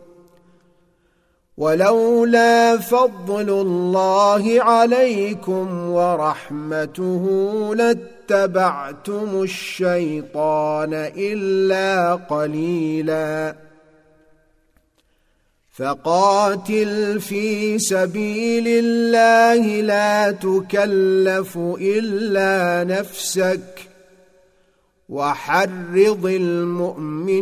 ولولا 1.57 2.77
فضل 2.77 3.49
الله 3.49 4.63
عليكم 4.63 5.89
ورحمته 5.89 7.25
لاتبعتم 7.75 9.41
الشيطان 9.43 10.93
إلا 11.17 12.15
قليلا. 12.15 13.55
فقاتل 15.73 17.21
في 17.21 17.79
سبيل 17.79 18.67
الله 18.67 19.81
لا 19.81 20.31
تكلف 20.31 21.57
إلا 21.81 22.83
نفسك 22.83 23.87
وحرض 25.09 26.25
المؤمنين. 26.25 27.41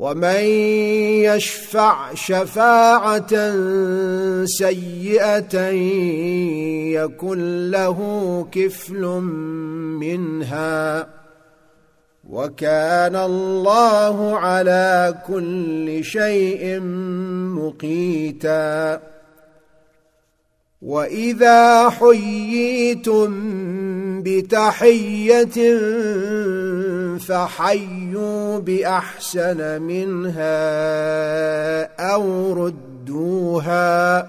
ومن 0.00 0.44
يشفع 1.28 2.14
شفاعة 2.14 3.34
سيئة 4.44 5.68
يكن 6.96 7.70
له 7.70 7.98
كفل 8.52 9.02
منها 10.00 11.06
وكان 12.30 13.16
الله 13.16 14.36
على 14.38 15.14
كل 15.26 16.04
شيء 16.04 16.80
مقيتا 17.60 19.00
وإذا 20.82 21.88
حييتم 21.90 23.32
بتحية 24.22 25.56
فحيوا 27.28 28.58
بأحسن 28.58 29.82
منها 29.82 30.60
أو 32.14 32.52
ردوها. 32.52 34.20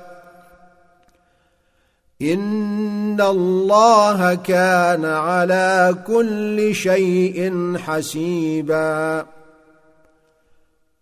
إن 2.22 3.22
الله 3.22 4.36
كان 4.36 5.06
على 5.06 5.96
كل 6.08 6.76
شيء 6.76 7.74
حسيبا. 7.78 9.26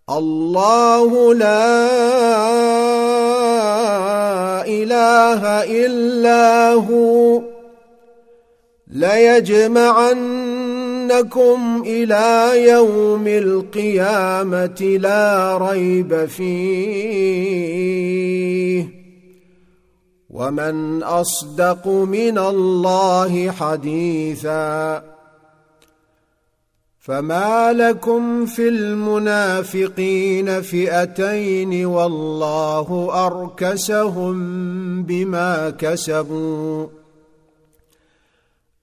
الله 0.10 1.34
لا 1.34 1.86
إله 4.66 5.42
إلا 5.64 6.74
هو. 6.74 7.42
ليجمعنكم 11.10 11.84
إلى 11.86 12.52
يوم 12.70 13.28
القيامة 13.28 14.98
لا 15.02 15.58
ريب 15.58 16.26
فيه. 16.26 17.30
ومن 20.30 21.04
أصدق 21.04 21.88
من 21.88 22.38
الله 22.38 23.52
حديثا. 23.52 25.04
فما 27.00 27.74
لكم 27.74 28.46
في 28.46 28.68
المنافقين 28.68 30.62
فئتين 30.62 31.86
والله 31.86 33.10
أركسهم 33.28 34.38
بما 35.04 35.70
كسبوا. 35.70 36.99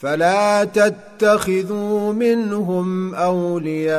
فلا 0.00 0.64
تتخذوا 0.64 2.12
منهم 2.12 3.14
أولياء 3.14 3.98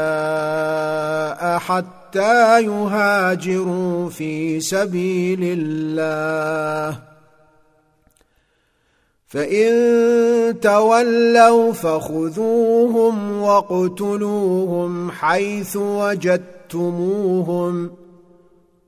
حتى 1.58 2.64
يهاجروا 2.64 4.10
في 4.10 4.60
سبيل 4.60 5.40
الله. 5.44 7.00
فإن 9.28 10.60
تولوا 10.60 11.74
فخذوهم 11.74 13.42
واقتلوهم 13.42 15.12
حيث 15.12 15.76
وجدتموهم 15.78 17.22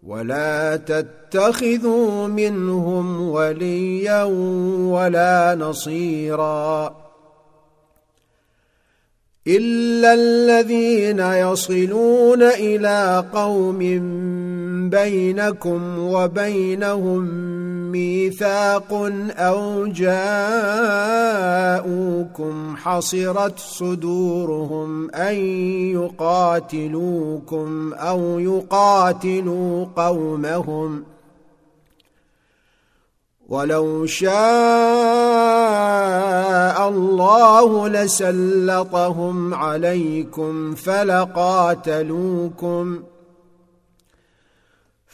ولا 0.06 0.76
تتخذوا 0.76 2.28
منهم 2.28 3.30
وليا 3.30 4.24
ولا 4.94 5.56
نصيرا. 5.56 6.96
إلا 9.48 10.14
الذين 10.14 11.20
يصلون 11.20 12.44
إلى 12.44 13.26
قوم 13.34 13.80
بينكم 14.90 16.00
وبينهم 16.00 17.53
ميثاق 17.94 19.12
أو 19.38 19.86
جاءوكم 19.86 20.14
حصرت 22.78 23.60
صدورهم 23.60 25.12
أن 25.12 25.36
يقاتلوكم 25.92 27.94
أو 27.94 28.40
يقاتلوا 28.40 29.86
قومهم 29.96 31.04
ولو 33.50 34.06
شاء 34.06 34.34
الله 36.90 37.88
لسلطهم 37.88 39.54
عليكم 39.54 40.76
فلقاتلوكم 40.76 41.44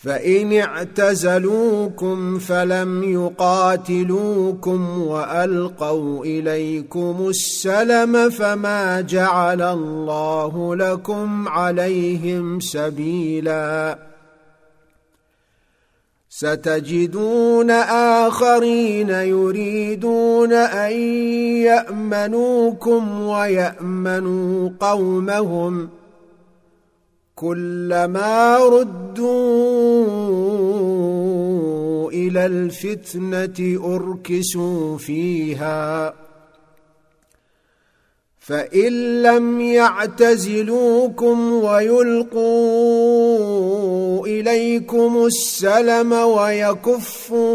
فإن 0.03 0.53
اعتزلوكم 0.53 2.39
فلم 2.39 3.03
يقاتلوكم 3.03 5.01
وألقوا 5.01 6.25
إليكم 6.25 7.25
السلم 7.29 8.29
فما 8.29 9.01
جعل 9.01 9.61
الله 9.61 10.75
لكم 10.75 11.47
عليهم 11.47 12.59
سبيلا. 12.59 13.99
ستجدون 16.29 17.71
آخرين 18.21 19.09
يريدون 19.09 20.53
أن 20.53 20.91
يأمنوكم 21.61 23.21
ويأمنوا 23.21 24.69
قومهم 24.79 25.89
كلما 27.39 28.57
ردوا 28.57 29.29
إلى 32.11 32.45
الفتنة 32.45 33.79
أركسوا 33.95 34.97
فيها. 34.97 36.13
فإن 38.39 39.21
لم 39.21 39.61
يعتزلوكم 39.61 41.53
ويلقوا 41.53 42.39
إليكم 44.27 45.25
السلم 45.25 46.13
ويكفوا 46.13 47.49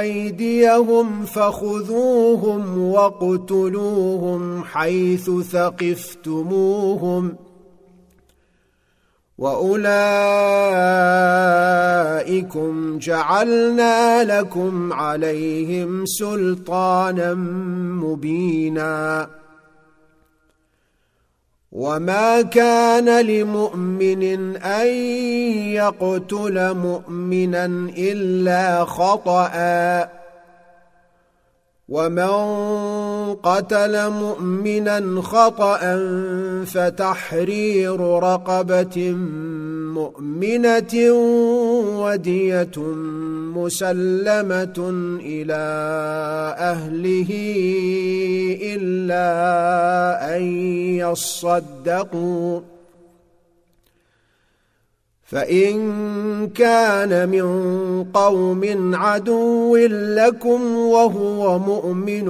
أيديهم 0.00 1.24
فخذوهم 1.24 2.82
واقتلوهم 2.82 4.64
حيث 4.64 5.30
ثقفتموهم. 5.52 7.36
واولئكم 9.40 10.98
جعلنا 12.98 14.24
لكم 14.24 14.92
عليهم 14.92 16.06
سلطانا 16.06 17.34
مبينا 18.04 19.28
وما 21.72 22.42
كان 22.42 23.26
لمؤمن 23.26 24.22
ان 24.56 24.86
يقتل 25.72 26.74
مؤمنا 26.74 27.64
الا 27.98 28.84
خطأ 28.84 29.50
ومن 31.90 32.30
قتل 33.42 34.10
مؤمنا 34.10 35.22
خطأ 35.22 35.80
فتحرير 36.64 38.00
رقبة 38.00 39.10
مؤمنة 39.94 41.12
ودية 42.02 42.78
مسلمة 43.56 44.78
إلى 45.20 45.64
أهله 46.58 47.30
إلا 48.62 49.26
أن 50.36 50.42
يصدقوا 51.02 52.60
فإن 55.30 56.48
كان 56.48 57.28
من 57.28 57.46
قوم 58.04 58.94
عدو 58.94 59.76
لكم 60.16 60.76
وهو 60.76 61.58
مؤمن 61.58 62.28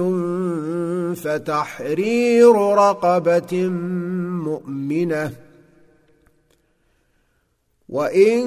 فتحرير 1.15 2.55
رقبة 2.55 3.67
مؤمنة. 4.45 5.31
وإن 7.89 8.43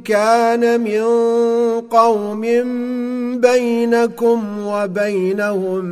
كان 0.00 0.80
من 0.80 1.02
قوم 1.80 2.40
بينكم 3.40 4.66
وبينهم 4.66 5.84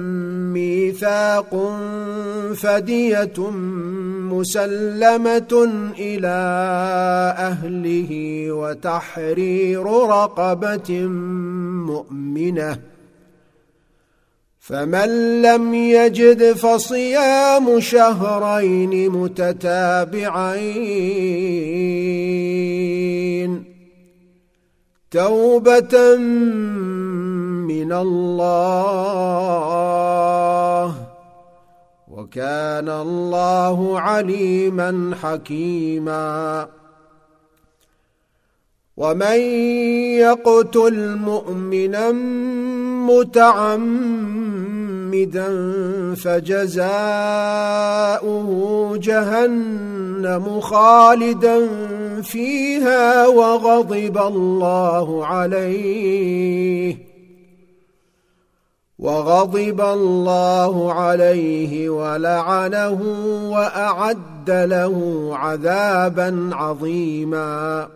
ميثاق 0.53 1.72
فدية 2.55 3.51
مسلمة 4.33 5.70
إلى 5.99 6.37
أهله 7.39 8.11
وتحرير 8.53 9.87
رقبة 9.87 11.07
مؤمنة. 11.87 12.79
فمن 14.61 15.43
لم 15.43 15.74
يجد 15.74 16.53
فصيام 16.53 17.81
شهرين 17.81 19.11
متتابعين. 19.11 20.16
توبة 25.11 26.16
من 27.66 27.93
الله. 27.93 28.97
وكان 32.37 32.89
الله 32.89 34.01
عليما 34.01 35.16
حكيما. 35.22 36.66
ومن 38.97 39.41
يقتل 40.20 41.16
مؤمنا 41.16 42.12
متعمدا 43.09 43.57
فجزاؤه 46.14 46.91
جهنم 48.97 50.61
خالدا 50.61 51.68
فيها 52.22 53.26
وغضب 53.26 54.18
الله 54.18 55.26
عليه. 55.26 56.56
وغضب 59.07 59.81
الله 59.81 60.93
عليه 60.93 61.89
ولعنه 61.89 63.01
وأعد 63.51 64.51
له 64.51 65.31
عذابا 65.33 66.51
عظيما. 66.53 67.89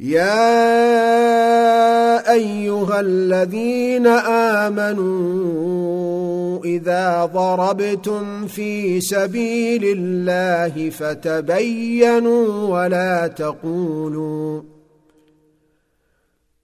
يا 0.00 0.40
أيها 2.32 3.00
الذين 3.00 4.06
آمنوا 4.66 6.10
إذا 6.64 7.24
ضربتم 7.24 8.46
في 8.46 9.00
سبيل 9.00 9.84
الله 9.84 10.90
فتبينوا 10.90 12.68
ولا 12.68 13.26
تقولوا 13.26 14.62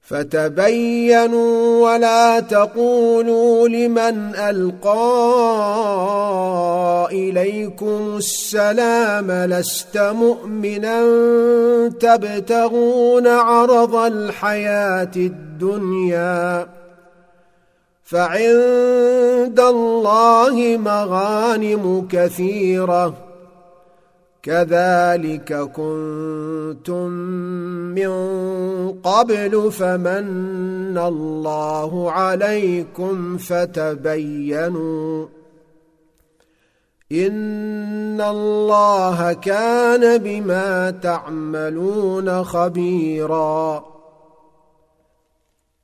فتبينوا 0.09 1.85
ولا 1.85 2.41
تقولوا 2.41 3.69
لمن 3.69 4.35
ألقى 4.35 5.09
إليكم 7.13 8.15
السلام 8.17 9.31
لست 9.31 9.99
مؤمنا 9.99 10.99
تبتغون 12.01 13.27
عرض 13.27 13.95
الحياة 13.95 15.11
الدنيا 15.17 16.67
فعند 18.05 19.61
الله 19.61 20.77
مغانم 20.77 22.09
كثيرة 22.11 23.26
كذلك 24.47 25.53
كنتم 25.55 27.11
من 27.99 28.11
قبل 28.93 29.73
فمن 29.73 30.99
الله 30.99 32.11
عليكم 32.13 33.37
فتبينوا 33.37 35.27
إن 37.13 38.21
الله 38.21 39.33
كان 39.33 40.19
بما 40.19 40.91
تعملون 40.91 42.45
خبيرا 42.45 43.85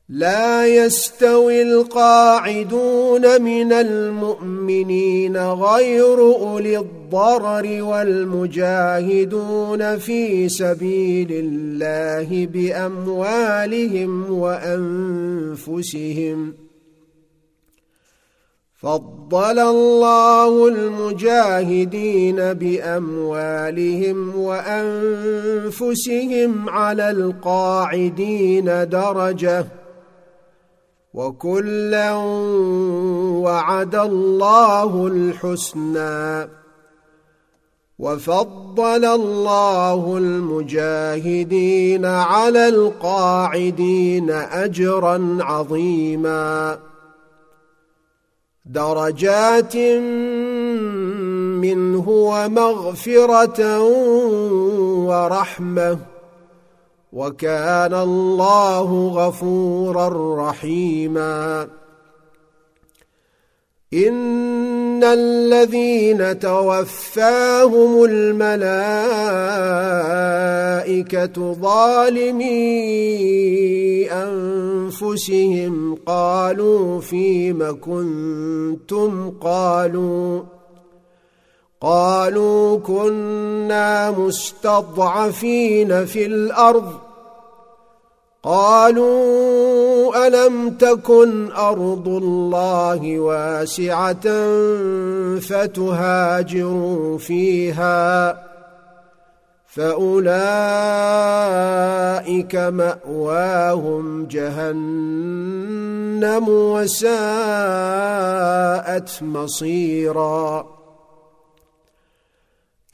لا 0.09 0.67
يستوي 0.67 1.63
القاعدون 1.63 3.43
من 3.43 3.73
المؤمنين 3.73 5.37
غير 5.37 6.19
أولي 6.21 6.77
الضرر 7.13 7.83
والمجاهدون 7.83 9.99
في 9.99 10.49
سبيل 10.49 11.29
الله 11.31 12.47
بأموالهم 12.47 14.33
وأنفسهم. 14.33 16.55
فضل 18.77 19.59
الله 19.59 20.69
المجاهدين 20.69 22.37
بأموالهم 22.37 24.37
وأنفسهم 24.37 25.89
على 26.69 27.11
القاعدين 27.11 28.89
درجة. 28.89 29.67
وكلا 31.15 32.15
وعد 33.45 33.95
الله 33.95 35.07
الحسنى. 35.07 36.62
وفضل 38.03 39.05
الله 39.05 40.17
المجاهدين 40.19 42.07
على 42.07 42.69
القاعدين 42.69 44.31
أجرا 44.31 45.39
عظيما. 45.41 46.79
درجات 48.67 49.77
منه 51.63 52.09
ومغفرة 52.09 53.81
ورحمة. 55.07 55.99
وكان 57.13 57.95
الله 57.95 59.09
غفورا 59.09 60.09
رحيما. 60.49 61.69
ان 63.95 65.05
الذين 65.05 66.39
توفاهم 66.39 68.05
الملائكه 68.05 68.73
ظالمي 71.53 72.53
انفسهم 74.13 75.99
قالوا 76.07 77.01
فيم 77.01 77.81
كنتم 77.81 79.31
قالوا 79.41 80.43
قالوا 81.81 82.79
كنا 82.79 84.11
مستضعفين 84.11 86.07
في 86.07 86.27
الأرض 86.27 87.02
قالوا 88.43 90.27
ألم 90.27 90.71
تكن 90.71 91.53
أرض 91.53 92.09
الله 92.09 93.19
واسعة 93.19 94.23
فتهاجروا 95.39 97.19
فيها 97.19 98.43
فأولئك 99.67 100.55
مأواهم 102.57 104.27
جهنم 104.27 105.69
وساءت 106.49 107.13
مصيرا 109.23 110.67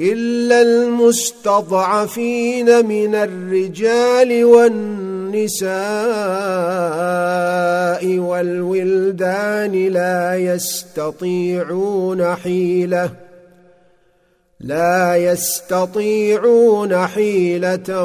إلا 0.00 0.62
المستضعفين 0.62 2.06
من 2.86 3.14
الرجال 3.14 4.44
والنساء 4.44 5.07
والولدان 8.18 9.72
لا 9.72 10.36
يستطيعون 10.36 12.34
حيلة 12.34 13.10
لا 14.60 15.16
يستطيعون 15.16 17.06
حيلة 17.06 18.04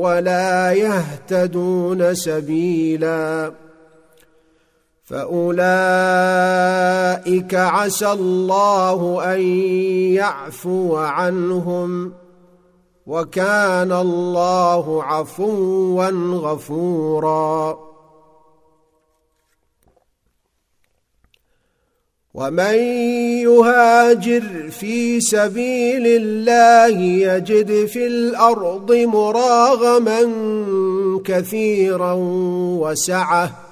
ولا 0.00 0.72
يهتدون 0.72 2.14
سبيلا. 2.14 3.52
فأولئك 5.04 5.54
عسى 7.54 8.12
الله 8.12 9.34
أن 9.34 9.40
يعفو 10.14 10.96
عنهم. 10.96 12.12
وكان 13.06 13.92
الله 13.92 15.02
عفوا 15.04 16.10
غفورا. 16.34 17.78
ومن 22.34 22.74
يهاجر 23.44 24.70
في 24.70 25.20
سبيل 25.20 26.06
الله 26.06 26.98
يجد 27.00 27.86
في 27.86 28.06
الأرض 28.06 28.92
مراغما 28.92 30.20
كثيرا 31.24 32.12
وسعه. 32.80 33.71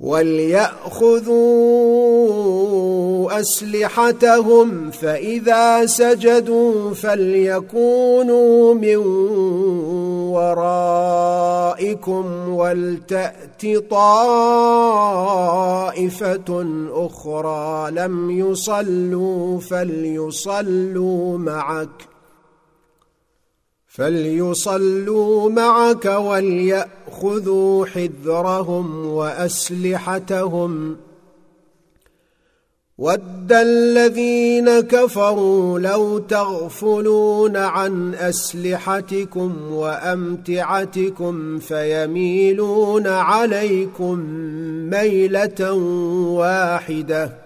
وليأخذوا 0.00 1.40
أسلحتهم 3.40 4.90
فإذا 4.90 5.86
سجدوا 5.86 6.94
فليكونوا 6.94 8.74
من 8.74 8.96
ورائكم 10.36 12.24
ولتأت 12.48 13.66
طائفة 13.90 14.66
أخرى 16.90 17.90
لم 17.90 18.30
يصلوا 18.30 19.60
فليصلوا 19.60 21.38
معك. 21.38 22.15
فليصلوا 23.96 25.50
معك 25.50 26.04
وليأخذوا 26.04 27.86
حذرهم 27.86 29.06
وأسلحتهم. 29.06 30.96
ود 32.98 33.52
الذين 33.52 34.80
كفروا 34.80 35.78
لو 35.78 36.18
تغفلون 36.18 37.56
عن 37.56 38.14
أسلحتكم 38.14 39.72
وأمتعتكم 39.72 41.58
فيميلون 41.58 43.06
عليكم 43.06 44.18
ميلة 44.90 45.72
واحدة. 46.32 47.45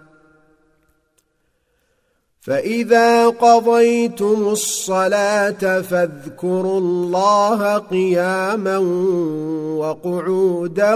فإذا 2.41 3.27
قضيتم 3.27 4.47
الصلاة 4.47 5.81
فاذكروا 5.81 6.79
الله 6.79 7.77
قياما 7.77 8.77
وقعودا 9.77 10.95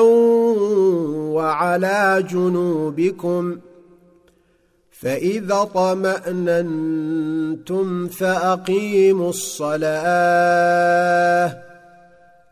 وعلى 1.34 2.26
جنوبكم 2.30 3.58
فإذا 4.92 5.64
طمأننتم 5.74 6.88
فأقيموا 8.08 9.30
الصلاة 9.30 10.06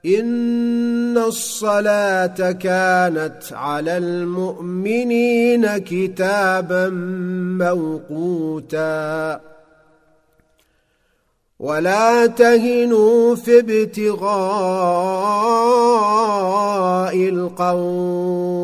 إن 0.06 1.18
الصلاة 1.18 2.52
كانت 2.52 3.40
على 3.52 3.98
المؤمنين 3.98 5.78
كتابا 5.78 6.90
موقوتا. 7.60 9.42
ولا 11.60 12.26
تهنوا 12.26 13.36
في 13.36 13.60
ابتغاء 13.60 14.24
القوم. 17.16 18.64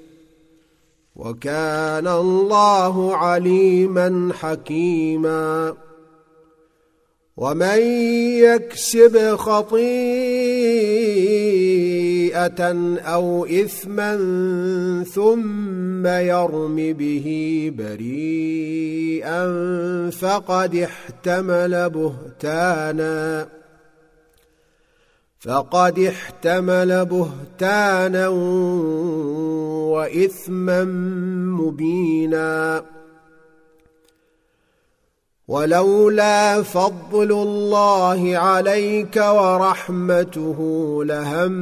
وكان 1.21 2.07
الله 2.07 3.15
عليما 3.15 4.29
حكيما. 4.39 5.73
ومن 7.37 7.79
يكسب 8.41 9.35
خطيئة 9.35 9.81
أو 12.99 13.45
إثما 13.45 14.15
ثم 15.13 16.07
يرم 16.07 16.75
به 16.75 17.27
بريئا 17.77 19.43
فقد 20.09 20.75
احتمل 20.75 21.89
بهتانا. 21.89 23.47
فقد 25.41 25.99
احتمل 25.99 27.05
بهتانا 27.05 28.27
وإثما 29.87 30.83
مبينا. 31.59 32.83
ولولا 35.47 36.63
فضل 36.63 37.31
الله 37.31 38.37
عليك 38.37 39.17
ورحمته 39.17 40.57
لهم 41.05 41.61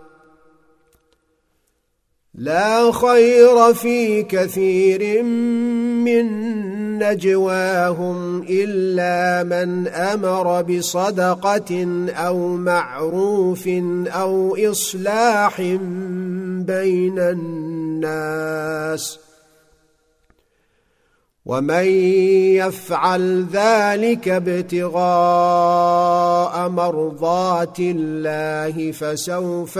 لا 2.35 2.91
خير 2.91 3.73
في 3.73 4.23
كثير 4.23 5.23
من 5.23 6.25
نجواهم 6.99 8.43
إلا 8.49 9.43
من 9.43 9.87
أمر 9.87 10.61
بصدقة 10.61 11.85
أو 12.09 12.47
معروف 12.47 13.67
أو 14.07 14.57
إصلاح 14.71 15.61
بين 16.65 17.19
الناس 17.19 19.19
ومن 21.45 21.85
يفعل 22.55 23.45
ذلك 23.53 24.29
ابتغاء 24.29 25.01
مرضات 26.69 27.79
الله 27.79 28.91
فسوف 28.91 29.79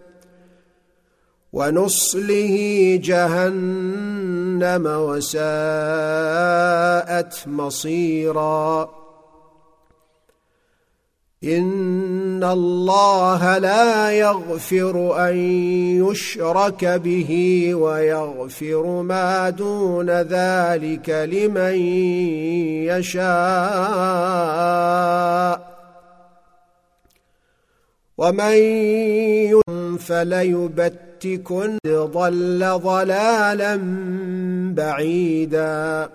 ونصله 1.53 2.95
جهنم 3.03 4.85
وساءت 4.85 5.43
مصيراً. 7.47 9.01
إن 11.43 12.43
الله 12.43 13.57
لا 13.57 14.11
يغفر 14.11 15.29
أن 15.29 15.35
يشرك 16.05 16.85
به 16.85 17.31
ويغفر 17.75 19.01
ما 19.01 19.49
دون 19.49 20.09
ذلك 20.09 21.09
لمن 21.09 21.75
يشاء. 22.85 23.91
ومن 28.17 28.55
يؤمن 29.49 29.97
فليبتكن 31.21 31.77
ضل 31.87 32.79
ضلالا 32.83 33.79
بعيدا. 34.75 36.09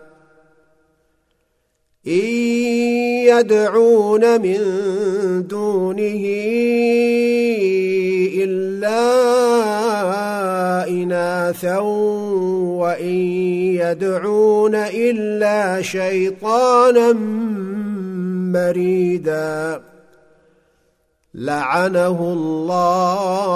إن 2.07 2.27
يدعون 3.27 4.41
من 4.41 4.59
دونه 5.47 6.25
إلا 8.35 8.99
إناثا 10.89 11.79
وإن 11.79 13.17
يدعون 13.79 14.75
إلا 14.75 15.83
شيطانا 15.83 17.13
مريدا. 18.53 19.83
لعنه 21.35 22.33
الله. 22.33 23.47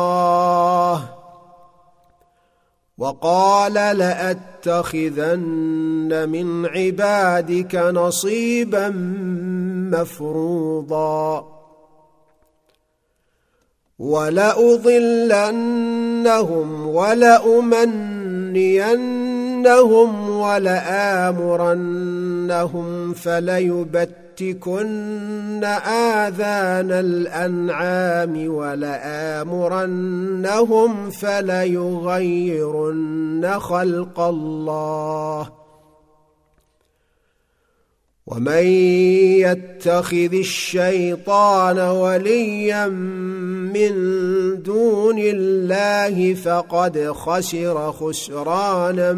وقال 3.01 3.73
لأتخذن 3.75 5.39
من 6.29 6.67
عبادك 6.67 7.75
نصيبا 7.75 8.89
مفروضا. 9.93 11.61
ولأضلنهم 14.01 15.27
ولأمنينهم 16.87 18.31
ولآمرنهم 20.31 21.71
فليبتكن 24.41 25.65
آذان 25.65 26.91
الأنعام 26.93 28.55
ولآمرنهم 28.55 29.91
فليغيرن 31.11 32.41
خلق 33.61 34.21
الله. 34.21 35.51
ومن 38.27 38.65
يتخذ 39.43 40.35
الشيطان 40.35 41.79
وليا 41.79 42.89
من 42.89 43.93
دون 44.63 45.19
الله 45.19 46.35
فقد 46.35 47.11
خسر 47.13 47.93
خسرانا 47.93 49.13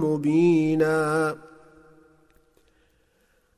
مبينا. 0.00 1.34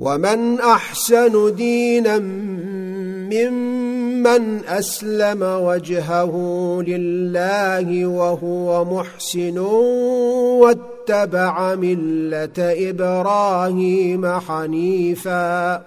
ومن 0.00 0.60
أحسن 0.60 1.54
دينا 1.54 2.18
ممن 3.28 4.64
أسلم 4.64 5.42
وجهه 5.42 6.34
لله 6.86 8.06
وهو 8.06 8.84
محسن 8.84 9.58
واتبع 10.58 11.74
ملة 11.74 12.58
إبراهيم 12.58 14.26
حنيفا 14.26 15.82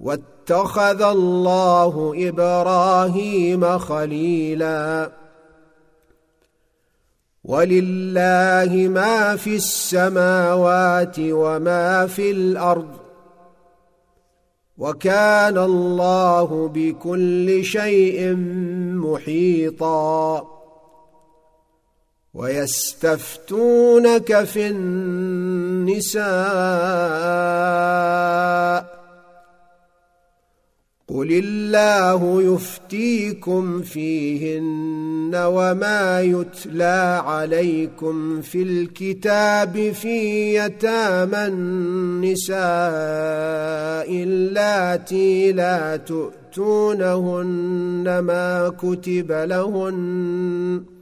واتخذ 0.00 1.02
الله 1.02 2.12
إبراهيم 2.16 3.78
خليلا 3.78 5.10
ولله 7.44 8.88
ما 8.88 9.36
في 9.36 9.56
السماوات 9.56 11.16
وما 11.18 12.06
في 12.06 12.30
الأرض 12.30 12.96
وكان 14.78 15.58
الله 15.58 16.68
بكل 16.74 17.64
شيء 17.64 18.34
محيطا 18.96 20.46
ويستفتونك 22.34 24.44
في 24.44 24.68
النساء 24.68 26.20
قل 31.14 31.32
الله 31.32 32.42
يفتيكم 32.42 33.82
فيهن 33.82 35.30
وما 35.34 36.20
يتلى 36.20 37.22
عليكم 37.26 38.40
في 38.40 38.62
الكتاب 38.62 39.92
في 39.92 40.54
يتامى 40.56 41.46
النساء 41.46 42.60
اللاتي 44.22 45.52
لا 45.52 45.96
تؤتونهن 45.96 47.38
ما 48.18 48.68
كتب 48.68 49.32
لهن 49.32 50.99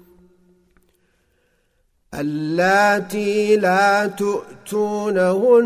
اللاتي 2.14 3.56
لا 3.56 4.06
تؤتونهن 4.06 5.59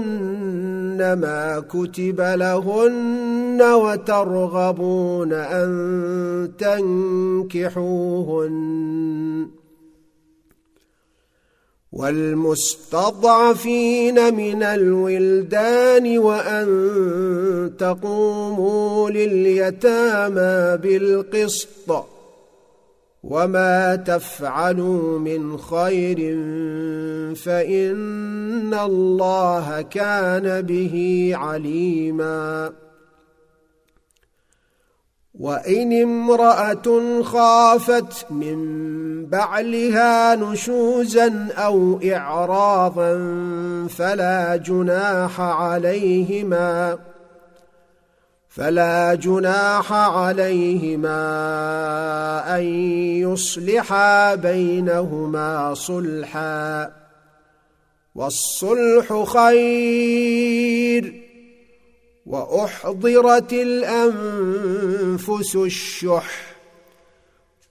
ما 1.13 1.65
كتب 1.71 2.21
لهن 2.21 3.63
وترغبون 3.63 5.33
أن 5.33 6.53
تنكحوهن. 6.59 7.83
والمستضعفين 11.93 14.35
من 14.35 14.63
الولدان 14.63 16.19
وأن 16.19 17.73
تقوموا 17.79 19.11
لليتامى 19.11 20.79
بالقسط. 20.83 22.12
وما 23.23 23.97
تفعلوا 23.97 25.19
من 25.19 25.59
خير 25.59 26.19
فان 27.35 28.75
الله 28.75 29.83
كان 29.83 30.63
به 30.63 31.31
عليما 31.35 32.73
وان 35.41 36.03
امراه 36.03 37.23
خافت 37.23 38.31
من 38.31 39.27
بعلها 39.27 40.35
نشوزا 40.35 41.49
أو 41.57 42.01
اعراضا 42.05 43.19
فلا 43.89 44.57
جناح 44.57 45.41
عليهما 45.41 46.99
فلا 48.55 49.15
جناح 49.15 49.93
عليهما 49.93 51.19
أن 52.59 52.63
يصلحا 53.33 54.35
بينهما 54.35 55.75
صلحا. 55.75 56.93
والصلح 58.15 59.25
خير 59.25 61.23
وأحضرت 62.27 63.53
الأنفس 63.53 65.57
الشح. 65.57 66.52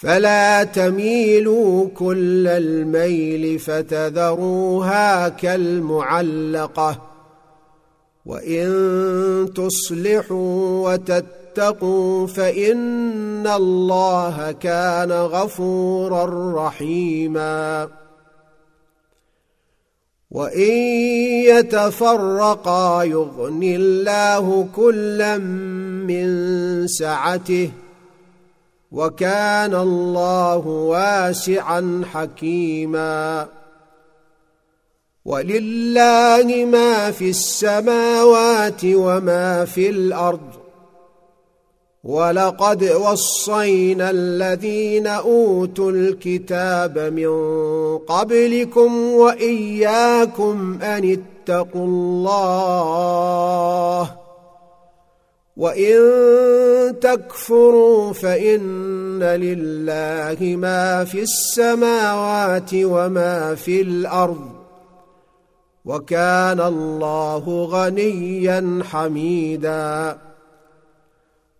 فلا 0.00 0.64
تميلوا 0.64 1.88
كل 1.94 2.48
الميل 2.48 3.58
فتذروها 3.58 5.28
كالمعلقة. 5.28 7.02
وإن 8.26 8.68
تصلحوا 9.54 10.92
وتتقوا 10.92 12.26
فإن 12.26 13.46
الله 13.46 14.52
كان 14.52 15.12
غفورا 15.12 16.52
رحيما. 16.66 17.88
وإن 20.30 20.72
يتفرقا 21.44 23.02
يغن 23.02 23.62
الله 23.62 24.68
كلا 24.76 25.38
من 25.38 26.86
سعته 26.86 27.70
وكان 28.92 29.74
الله 29.74 30.66
واسعا 30.66 32.02
حكيما. 32.12 33.46
ولله 35.24 36.68
ما 36.72 37.10
في 37.10 37.30
السماوات 37.30 38.80
وما 38.84 39.64
في 39.64 39.90
الأرض. 39.90 40.40
ولقد 42.04 42.84
وصينا 42.84 44.10
الذين 44.10 45.06
أوتوا 45.06 45.90
الكتاب 45.90 46.98
من 46.98 47.28
قبلكم 47.98 49.04
وإياكم 49.04 50.78
أن 50.82 51.24
اتقوا 51.48 51.86
الله. 51.86 53.10
وإن 55.60 57.00
تكفروا 57.00 58.12
فإن 58.12 59.22
لله 59.22 60.56
ما 60.56 61.04
في 61.04 61.22
السماوات 61.22 62.70
وما 62.74 63.54
في 63.54 63.80
الأرض 63.80 64.48
وكان 65.84 66.60
الله 66.60 67.64
غنيا 67.64 68.80
حميدا 68.90 70.18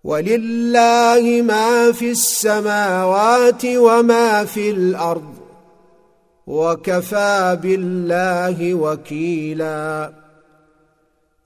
ولله 0.04 1.42
ما 1.42 1.92
في 1.92 2.10
السماوات 2.10 3.64
وما 3.64 4.44
في 4.44 4.70
الأرض 4.70 5.34
وكفى 6.46 7.58
بالله 7.62 8.74
وكيلا 8.74 10.19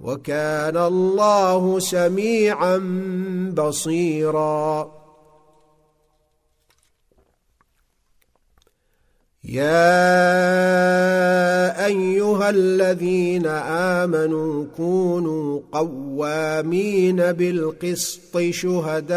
وكان 0.00 0.76
الله 0.76 1.78
سميعا 1.78 2.76
بصيرا. 3.56 4.90
يا 9.44 10.26
أيها 11.86 12.50
الذين 12.50 13.46
آمنوا 13.46 14.64
كونوا 14.76 15.60
قوامين 15.72 17.16
بالقسط 17.16 18.38
شهداء 18.50 19.16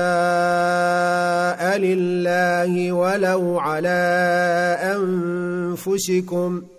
لله 1.77 2.91
ولو 2.91 3.59
على 3.59 4.77
انفسكم 4.81 6.61
ۖ 6.61 6.78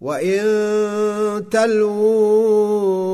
وإن 0.00 1.48
تلووا 1.50 3.10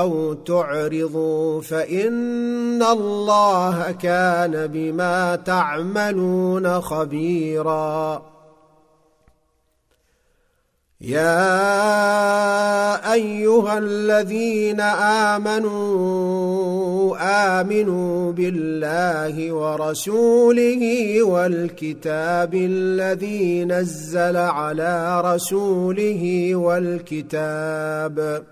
أو 0.00 0.34
تعرضوا 0.34 1.60
فإن 1.60 2.82
الله 2.82 3.90
كان 3.90 4.66
بما 4.66 5.36
تعملون 5.36 6.80
خبيرا 6.80 8.22
يا 11.00 11.22
أيها 13.12 13.78
الذين 13.78 14.80
آمنوا 15.30 17.16
آمنوا 17.60 18.32
بالله 18.32 19.52
ورسوله 19.52 20.82
والكتاب 21.22 22.54
الذي 22.54 23.64
نزل 23.64 24.36
على 24.36 25.20
رسوله 25.20 26.50
والكتاب 26.54 28.44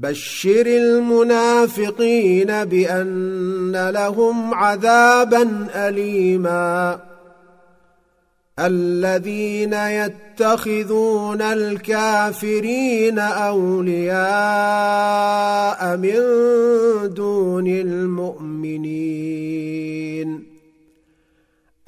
بشر 0.00 0.66
المنافقين 0.66 2.64
بأن 2.64 3.90
لهم 3.90 4.54
عذابا 4.54 5.66
اليما. 5.74 7.00
الذين 8.58 9.72
يتخذون 9.72 11.42
الكافرين 11.42 13.18
أولياء 13.18 14.16
من 15.96 16.14
دون 17.14 17.66
المؤمنين. 17.66 19.18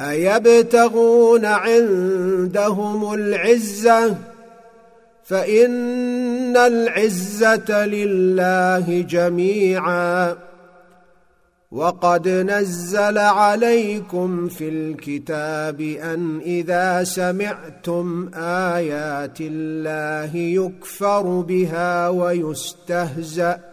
أيبتغون 0.00 1.44
عندهم 1.44 3.14
العزة؟ 3.14 4.29
فإن 5.30 6.56
العزة 6.56 7.86
لله 7.86 9.00
جميعا 9.00 10.36
وقد 11.70 12.28
نزل 12.28 13.18
عليكم 13.18 14.48
في 14.48 14.68
الكتاب 14.68 15.80
أن 15.80 16.40
إذا 16.40 17.04
سمعتم 17.04 18.30
آيات 18.34 19.40
الله 19.40 20.36
يكفر 20.36 21.40
بها 21.40 22.08
ويستهزأ 22.08 23.69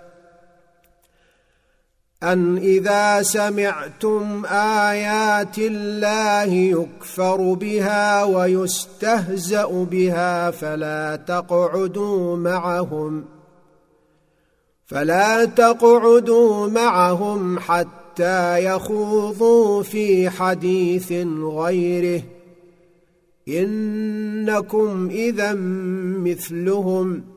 أن 2.23 2.57
إذا 2.57 3.21
سمعتم 3.21 4.45
آيات 4.45 5.57
الله 5.57 6.53
يكفر 6.53 7.53
بها 7.53 8.23
ويستهزأ 8.23 9.67
بها 9.67 10.51
فلا 10.51 11.15
تقعدوا 11.15 12.37
معهم 12.37 13.25
فلا 14.85 15.45
تقعدوا 15.45 16.67
معهم 16.67 17.59
حتى 17.59 18.65
يخوضوا 18.65 19.83
في 19.83 20.29
حديث 20.29 21.11
غيره. 21.41 22.23
إنكم 23.47 25.09
اذا 25.11 25.53
مثلهم. 26.23 27.36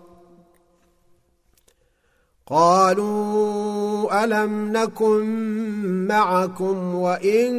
قالوا 2.47 4.23
ألم 4.23 4.71
نكن 4.71 5.25
معكم 6.07 6.95
وإن 6.95 7.51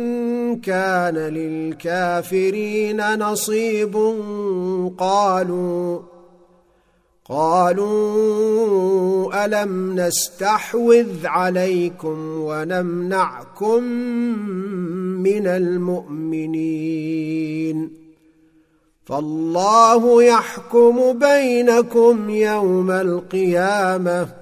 كان 0.60 1.14
للكافرين 1.14 3.18
نصيب 3.18 3.96
قالوا 4.98 6.00
قالوا 7.28 7.84
ألم 9.44 10.00
نستحوذ 10.00 11.26
عليكم 11.26 12.18
ونمنعكم 12.38 13.82
من 15.22 15.46
المؤمنين 15.46 16.92
فالله 19.04 20.22
يحكم 20.22 21.18
بينكم 21.18 22.30
يوم 22.30 22.90
القيامة 22.90 24.41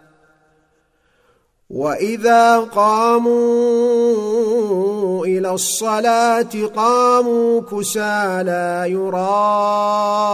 واذا 1.71 2.59
قاموا 2.59 3.31
إلى 5.25 5.51
الصلاه 5.51 6.49
قاموا 6.75 7.61
كسالى 7.61 8.91
يراءون 8.91 10.29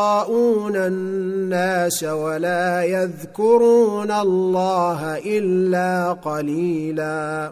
الناس 0.75 2.03
ولا 2.03 2.83
يذكرون 2.83 4.11
الله 4.11 5.17
الا 5.17 6.13
قليلا 6.13 7.51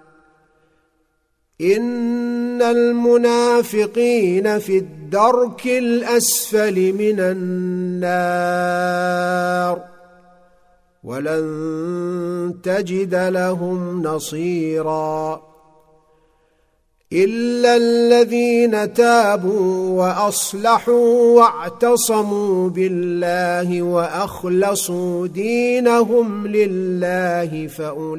إن 1.61 2.61
المنافقين 2.61 4.59
في 4.59 4.77
الدرك 4.77 5.67
الأسفل 5.67 6.93
من 6.93 7.19
النار 7.19 8.61
ولن 11.03 12.53
تجد 12.63 13.15
لهم 13.15 14.01
نصيرا 14.03 15.50
إلا 17.13 17.77
الذين 17.77 18.93
تابوا 18.93 19.99
وأصلحوا 19.99 21.39
واعتصموا 21.39 22.69
بالله 22.69 23.81
وأخلصوا 23.81 25.27
دينهم 25.27 26.47
لله 26.47 27.67
فأولئك 27.67 28.17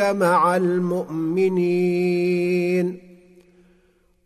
مع 0.00 0.56
المؤمنين. 0.56 1.94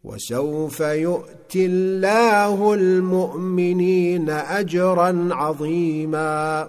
وسوف 0.04 0.80
يؤتي 0.80 1.66
الله 1.66 2.74
المؤمنين 2.74 4.30
أجرا 4.30 5.28
عظيما. 5.30 6.68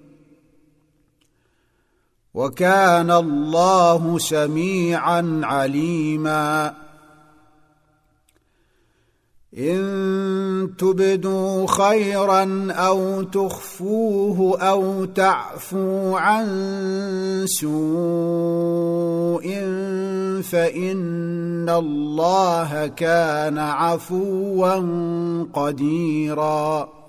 وكان 2.33 3.11
الله 3.11 4.17
سميعا 4.17 5.41
عليما. 5.43 6.73
إن 9.57 10.73
تبدوا 10.77 11.67
خيرا 11.67 12.67
أو 12.71 13.21
تخفوه 13.21 14.59
أو 14.61 15.05
تعفوا 15.05 16.19
عن 16.19 16.47
سوء 17.45 17.71
فإن 20.41 21.69
الله 21.69 22.87
كان 22.87 23.57
عفوا 23.57 24.75
قديرا. 25.53 27.00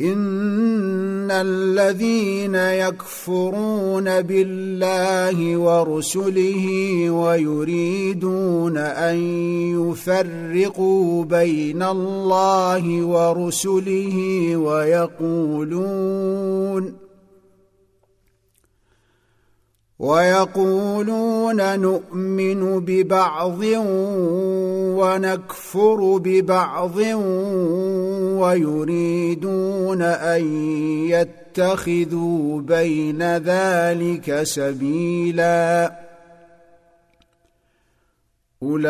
إن 0.00 1.30
الذين 1.30 2.54
يكفرون 2.54 4.22
بالله 4.22 5.56
ورسله 5.56 6.66
ويريدون 7.10 8.76
أن 8.76 9.16
يفرقوا 9.80 11.24
بين 11.24 11.82
الله 11.82 13.02
ورسله 13.02 14.56
ويقولون 14.56 15.90
ويقولون 20.00 21.80
نؤمن 21.80 22.80
ببعض 22.80 23.58
ونكفر 24.96 26.16
ببعض 26.24 26.96
ويريدون 28.40 30.02
أن 30.02 30.42
يتخذوا 31.08 32.60
بين 32.60 33.36
ذلك 33.36 34.42
سبيلا. 34.42 35.92
أولئك 38.62 38.84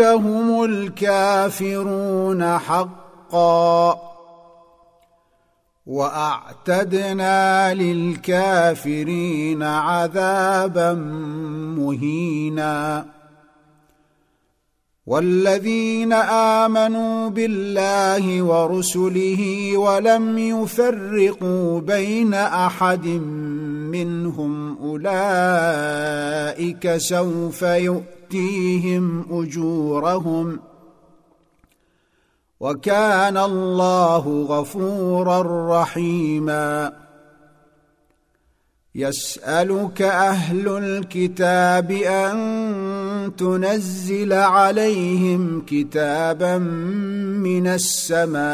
هم 0.00 0.64
الكافرون 0.64 2.58
حقا. 2.58 4.05
وأعتدنا 5.86 7.74
للكافرين 7.74 9.62
عذابا 9.62 10.92
مهينا. 11.78 13.06
والذين 15.06 16.12
آمنوا 16.12 17.28
بالله 17.28 18.42
ورسله 18.42 19.72
ولم 19.76 20.38
يفرقوا 20.38 21.80
بين 21.80 22.34
أحد 22.34 23.06
منهم 23.94 24.78
أولئك 24.78 26.16
سوف 26.96 27.62
يؤتيهم 27.62 29.24
أجورهم 29.30 30.60
وكان 32.60 33.36
الله 33.36 34.46
غفورا 34.48 35.42
رحيما. 35.82 36.92
يسألك 38.94 40.02
أهل 40.02 40.68
الكتاب 40.68 41.90
أن 41.90 43.32
تنزل 43.38 44.32
عليهم 44.32 45.64
كتابا 45.66 46.58
من 46.58 47.66
السماء 47.66 48.46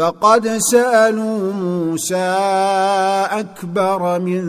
فقد 0.00 0.48
سألوا 0.48 1.52
موسى 1.52 2.36
أكبر 3.30 4.18
من 4.18 4.44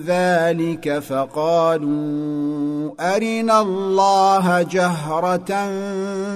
ذلك 0.00 0.98
فقالوا 0.98 2.90
أرنا 3.00 3.60
الله 3.60 4.62
جهرة 4.62 5.70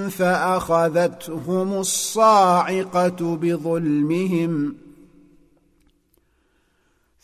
فأخذتهم 0.08 1.72
الصاعقة 1.72 3.36
بظلمهم 3.36 4.85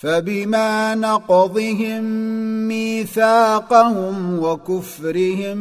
فبما 0.00 0.94
نقضهم 0.94 2.04
ميثاقهم 2.68 4.38
وكفرهم 4.38 5.58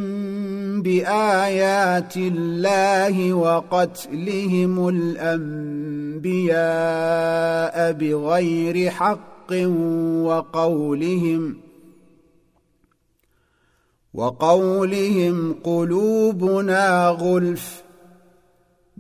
بآيات 0.82 2.18
الله 2.18 3.34
وقتلهم 3.34 4.88
الأنبياء 4.90 6.22
بغير 7.92 8.90
حق 8.90 9.52
وقولهم 10.24 11.58
وقولهم 14.14 15.56
قلوبنا 15.64 17.08
غلف 17.08 17.89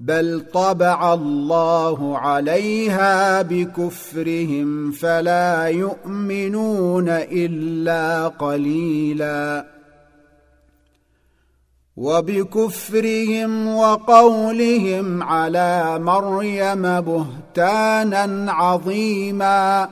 بل 0.02 0.46
طبع 0.54 1.14
الله 1.14 2.18
عليها 2.18 3.42
بكفرهم 3.42 4.92
فلا 4.92 5.68
يؤمنون 5.68 7.10
الا 7.10 8.28
قليلا 8.28 9.66
وبكفرهم 11.98 13.68
وقولهم 13.76 15.24
على 15.24 16.00
مريم 16.00 17.02
بهتانا 17.02 18.52
عظيما 18.52 19.90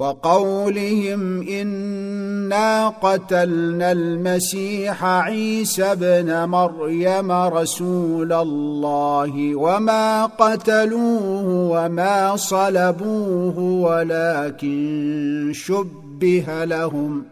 وقولهم 0.00 1.48
إنا 1.48 2.88
قتلنا 2.88 3.92
المسيح 3.92 5.04
عيسى 5.04 5.84
ابن 5.84 6.48
مريم 6.48 7.32
رسول 7.32 8.32
الله 8.32 9.56
وما 9.56 10.26
قتلوه 10.26 11.44
وما 11.46 12.36
صلبوه 12.36 13.58
ولكن 13.58 15.50
شبه 15.54 16.64
لهم 16.64 17.24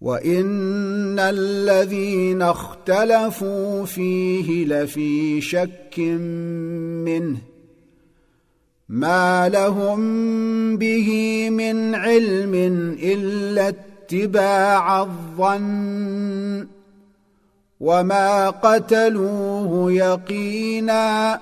وإن 0.00 1.18
الذين 1.18 2.42
اختلفوا 2.42 3.84
فيه 3.84 4.64
لفي 4.66 5.40
شك 5.40 5.98
منه 7.04 7.53
ما 8.88 9.48
لهم 9.48 10.00
به 10.76 11.48
من 11.50 11.94
علم 11.94 12.54
الا 13.02 13.68
اتباع 13.68 15.02
الظن 15.02 16.66
وما 17.80 18.50
قتلوه 18.50 19.92
يقينا 19.92 21.40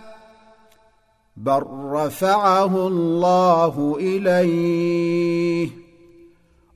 بل 1.36 1.62
رفعه 1.84 2.86
الله 2.86 3.96
اليه 4.00 5.68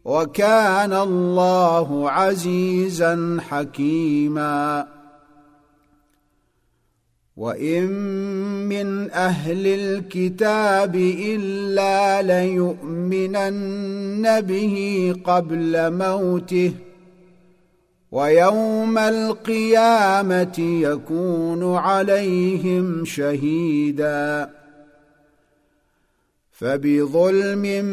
وكان 0.05 0.93
الله 0.93 2.10
عزيزا 2.10 3.38
حكيما 3.48 4.86
وان 7.36 7.86
من 8.68 9.10
أهل 9.10 9.66
الكتاب 9.66 10.96
الا 10.96 12.22
ليؤمنن 12.22 13.60
به 14.40 15.14
قبل 15.24 15.92
موته 15.92 16.72
ويوم 18.12 18.98
القيامه 18.98 20.58
يكون 20.58 21.76
عليهم 21.76 23.04
شهيدا 23.04 24.50
فبظلم 26.58 27.84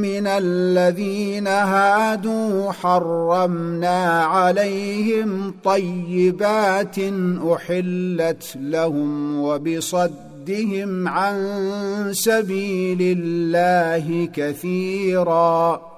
من 0.00 0.26
الذين 0.26 1.46
هادوا 1.46 2.72
حرمنا 2.72 4.24
عليهم 4.24 5.54
طيبات 5.64 6.96
أحلت 7.52 8.56
لهم 8.56 9.40
وبصدهم 9.40 11.08
عن 11.08 11.36
سبيل 12.12 13.18
الله 13.18 14.28
كثيرا 14.34 15.97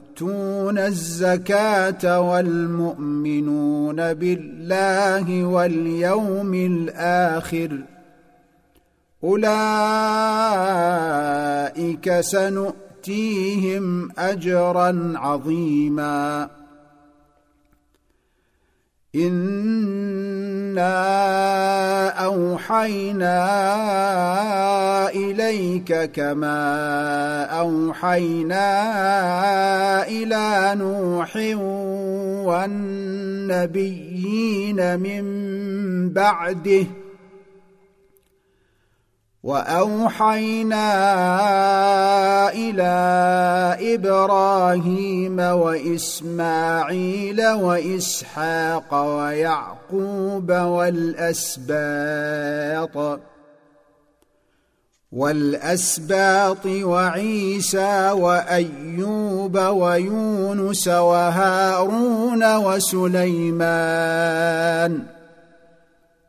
يؤتون 0.21 0.77
الزكاة 0.77 2.19
والمؤمنون 2.19 4.13
بالله 4.13 5.43
واليوم 5.43 6.53
الآخر. 6.53 7.79
أولئك 9.23 9.51
سنؤتيهم 12.19 14.11
اجرا 14.17 15.13
عظيما. 15.15 16.49
انا 19.15 20.87
اوحينا 22.09 23.35
اليك 25.09 26.11
كما 26.11 27.43
اوحينا 27.43 28.67
إلى 30.07 30.75
نوح 30.79 31.35
والنبيين 33.51 34.99
من 34.99 35.23
بعده 36.09 36.85
وأوحينا 39.43 40.85
إلى 42.53 42.93
إبراهيم 43.95 45.39
وإسماعيل 45.39 46.27
وإسحاق 47.47 48.93
ويعقوب 48.93 50.51
والأسباط 50.51 51.79
والأسباط 55.11 56.65
وعيسى 56.65 58.11
وأيوب 58.11 59.57
ويونس 59.57 60.87
وهارون 60.87 62.55
وسليمان. 62.55 63.81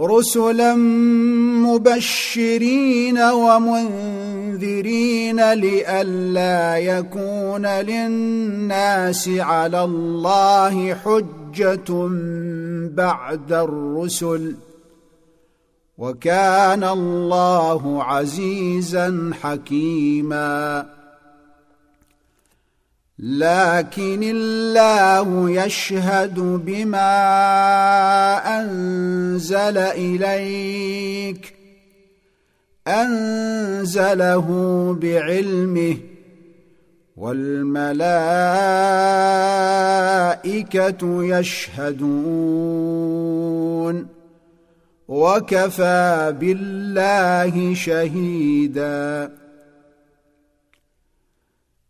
رسلا 0.00 0.74
مبشرين 1.64 3.18
ومنذرين 3.18 4.60
لئلا 5.52 6.78
يكون 6.78 7.66
للناس 7.66 9.28
على 9.28 9.84
الله 9.84 10.94
حجة 10.94 12.08
بعد 12.94 13.52
الرسل. 13.52 14.56
وكان 15.98 16.84
الله 16.84 18.04
عزيزا 18.04 19.30
حكيما. 19.42 20.99
لكن 23.22 24.22
الله 24.22 25.50
يشهد 25.50 26.40
بما 26.40 27.12
أنزل 28.60 29.78
إليك 29.78 31.54
أنزله 32.88 34.46
بعلمه 35.02 35.96
والملائكة 37.16 37.88
يشهدون 41.24 42.40
وكفى 45.08 46.34
بالله 46.40 47.74
شهيدا. 47.74 49.30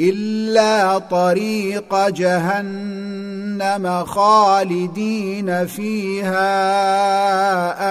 إلا 0.00 0.98
طريق 0.98 2.08
جهنم 2.08 4.04
خالدين 4.04 5.66
فيها 5.66 6.44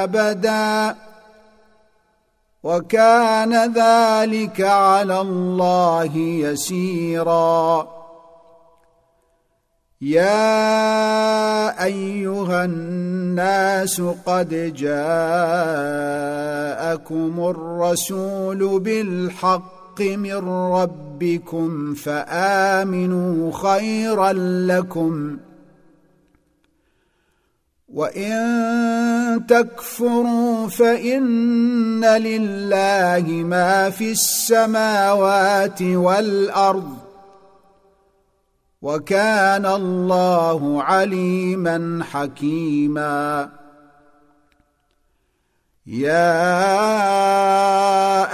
أبدا. 0.04 0.96
وكان 2.64 3.74
ذلك 3.74 4.62
على 4.62 5.22
الله 5.22 6.18
يسيرا. 6.18 7.88
يا 10.02 11.84
أيها 11.84 12.66
الناس 12.66 14.02
قد 14.02 14.74
جاءكم 14.76 14.94
الرسول 17.50 18.80
بالحق 18.80 19.81
من 20.00 20.50
ربكم 20.50 21.94
فآمنوا 21.94 23.52
خيرا 23.52 24.34
لكم 24.68 25.38
وإن 27.94 29.46
تكفروا 29.48 30.68
فإن 30.68 32.06
لله 32.06 33.44
ما 33.44 33.90
في 33.90 34.12
السماوات 34.12 35.82
والأرض 35.82 36.98
وكان 38.82 39.66
الله 39.66 40.84
عليما 40.84 42.04
حكيما 42.12 43.50
يا 45.92 46.32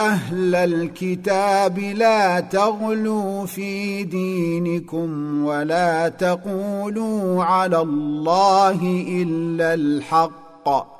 أهل 0.07 0.55
الكتاب 0.55 1.79
لا 1.79 2.39
تغلوا 2.39 3.45
في 3.45 4.03
دينكم 4.03 5.43
ولا 5.45 6.09
تقولوا 6.09 7.43
على 7.43 7.81
الله 7.81 9.03
إلا 9.07 9.73
الحق. 9.73 10.96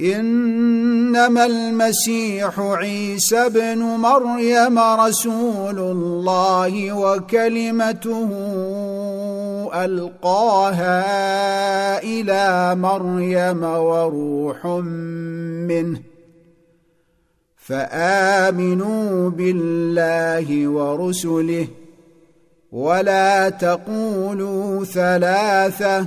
إنما 0.00 1.46
المسيح 1.46 2.60
عيسى 2.60 3.38
ابن 3.38 3.78
مريم 3.78 4.78
رسول 4.78 5.78
الله 5.78 6.92
وكلمته 6.92 8.28
ألقاها 9.84 11.02
إلى 12.02 12.74
مريم 12.74 13.62
وروح 13.64 14.66
منه. 15.66 16.00
فآمنوا 17.56 19.30
بالله 19.30 20.68
ورسله 20.68 21.68
ولا 22.72 23.48
تقولوا 23.48 24.84
ثلاثة 24.84 26.06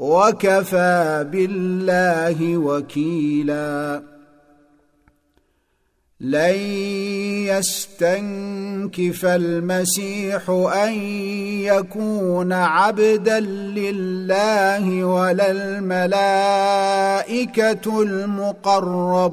وكفى 0.00 1.26
بالله 1.32 2.56
وكيلا. 2.56 4.02
لن 6.20 6.56
يستنكف 7.46 9.24
المسيح 9.24 10.50
أن 10.50 10.92
يكون 11.62 12.52
عبدا 12.52 13.40
لله 13.40 15.04
ولا 15.04 15.50
الملائكة 15.50 16.42
المقربون. 18.02 19.30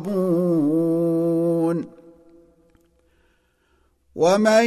ومن 4.18 4.65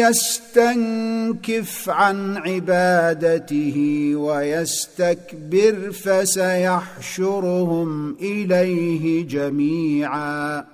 يستنكف 0.00 1.88
عن 1.88 2.36
عبادته 2.36 4.10
ويستكبر 4.14 5.92
فسيحشرهم 5.92 7.36
إليه 8.20 9.28
جميعا. 9.28 10.64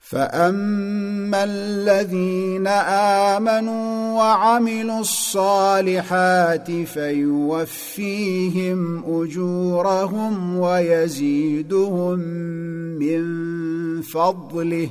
فأما 0.00 1.44
الذين 1.44 2.66
آمنوا 3.36 4.18
وعملوا 4.18 5.00
الصالحات 5.00 6.70
فيوفيهم 6.70 8.24
أجورهم 9.22 10.58
ويزيدهم 10.58 12.18
من 12.98 13.22
فضله 14.02 14.90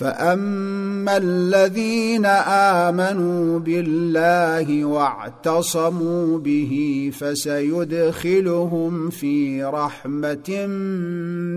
فاما 0.00 1.16
الذين 1.16 2.26
امنوا 2.86 3.58
بالله 3.58 4.84
واعتصموا 4.84 6.38
به 6.38 6.72
فسيدخلهم 7.18 9.10
في 9.10 9.64
رحمه 9.64 10.66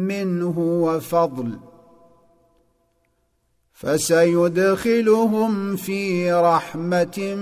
منه 0.09 0.59
وفضل 0.59 1.57
فسيدخلهم 3.73 5.75
في 5.75 6.33
رحمه 6.33 7.35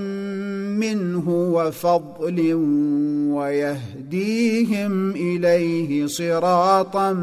منه 0.77 1.29
وفضل 1.29 2.53
ويهديهم 3.33 5.11
اليه 5.11 6.05
صراطا 6.05 7.13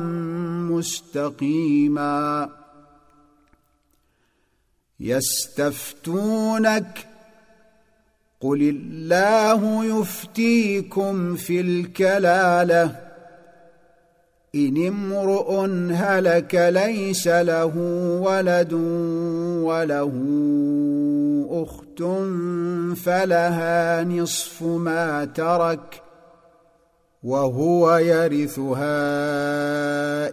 مستقيما 0.71 2.49
يستفتونك 5.01 6.87
قل 8.41 8.62
الله 8.62 9.85
يفتيكم 9.85 11.37
في 11.37 11.61
الكلالة 11.61 12.97
إن 14.55 14.87
امرؤ 14.87 15.66
هلك 15.93 16.55
ليس 16.55 17.29
له 17.29 17.73
ولد 18.23 18.73
وله 19.62 20.12
أخت 21.51 22.03
فلها 22.97 24.05
نصف 24.05 24.62
ما 24.62 25.25
ترك 25.25 26.03
وهو 27.23 27.97
يرثها 27.97 28.89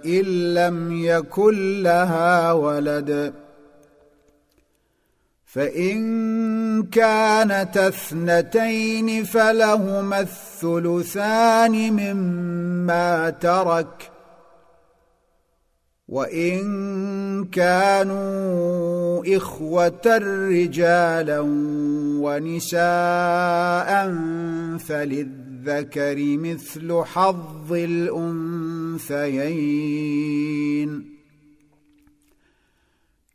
إن 0.06 0.54
لم 0.54 1.04
يكن 1.06 1.84
لها 1.84 2.52
ولد 2.52 3.34
فإن 5.56 6.84
كانت 6.84 7.78
اثنتين 7.78 9.24
فلهما 9.24 10.20
الثلثان 10.20 11.72
مما 11.94 13.30
ترك 13.30 14.12
وإن 16.08 17.46
كانوا 17.46 19.24
إخوة 19.38 20.18
رجالا 20.50 21.40
ونساء 22.20 22.80
فللذكر 24.78 26.16
مثل 26.18 27.04
حظ 27.04 27.74
الأنثيين 27.74 29.06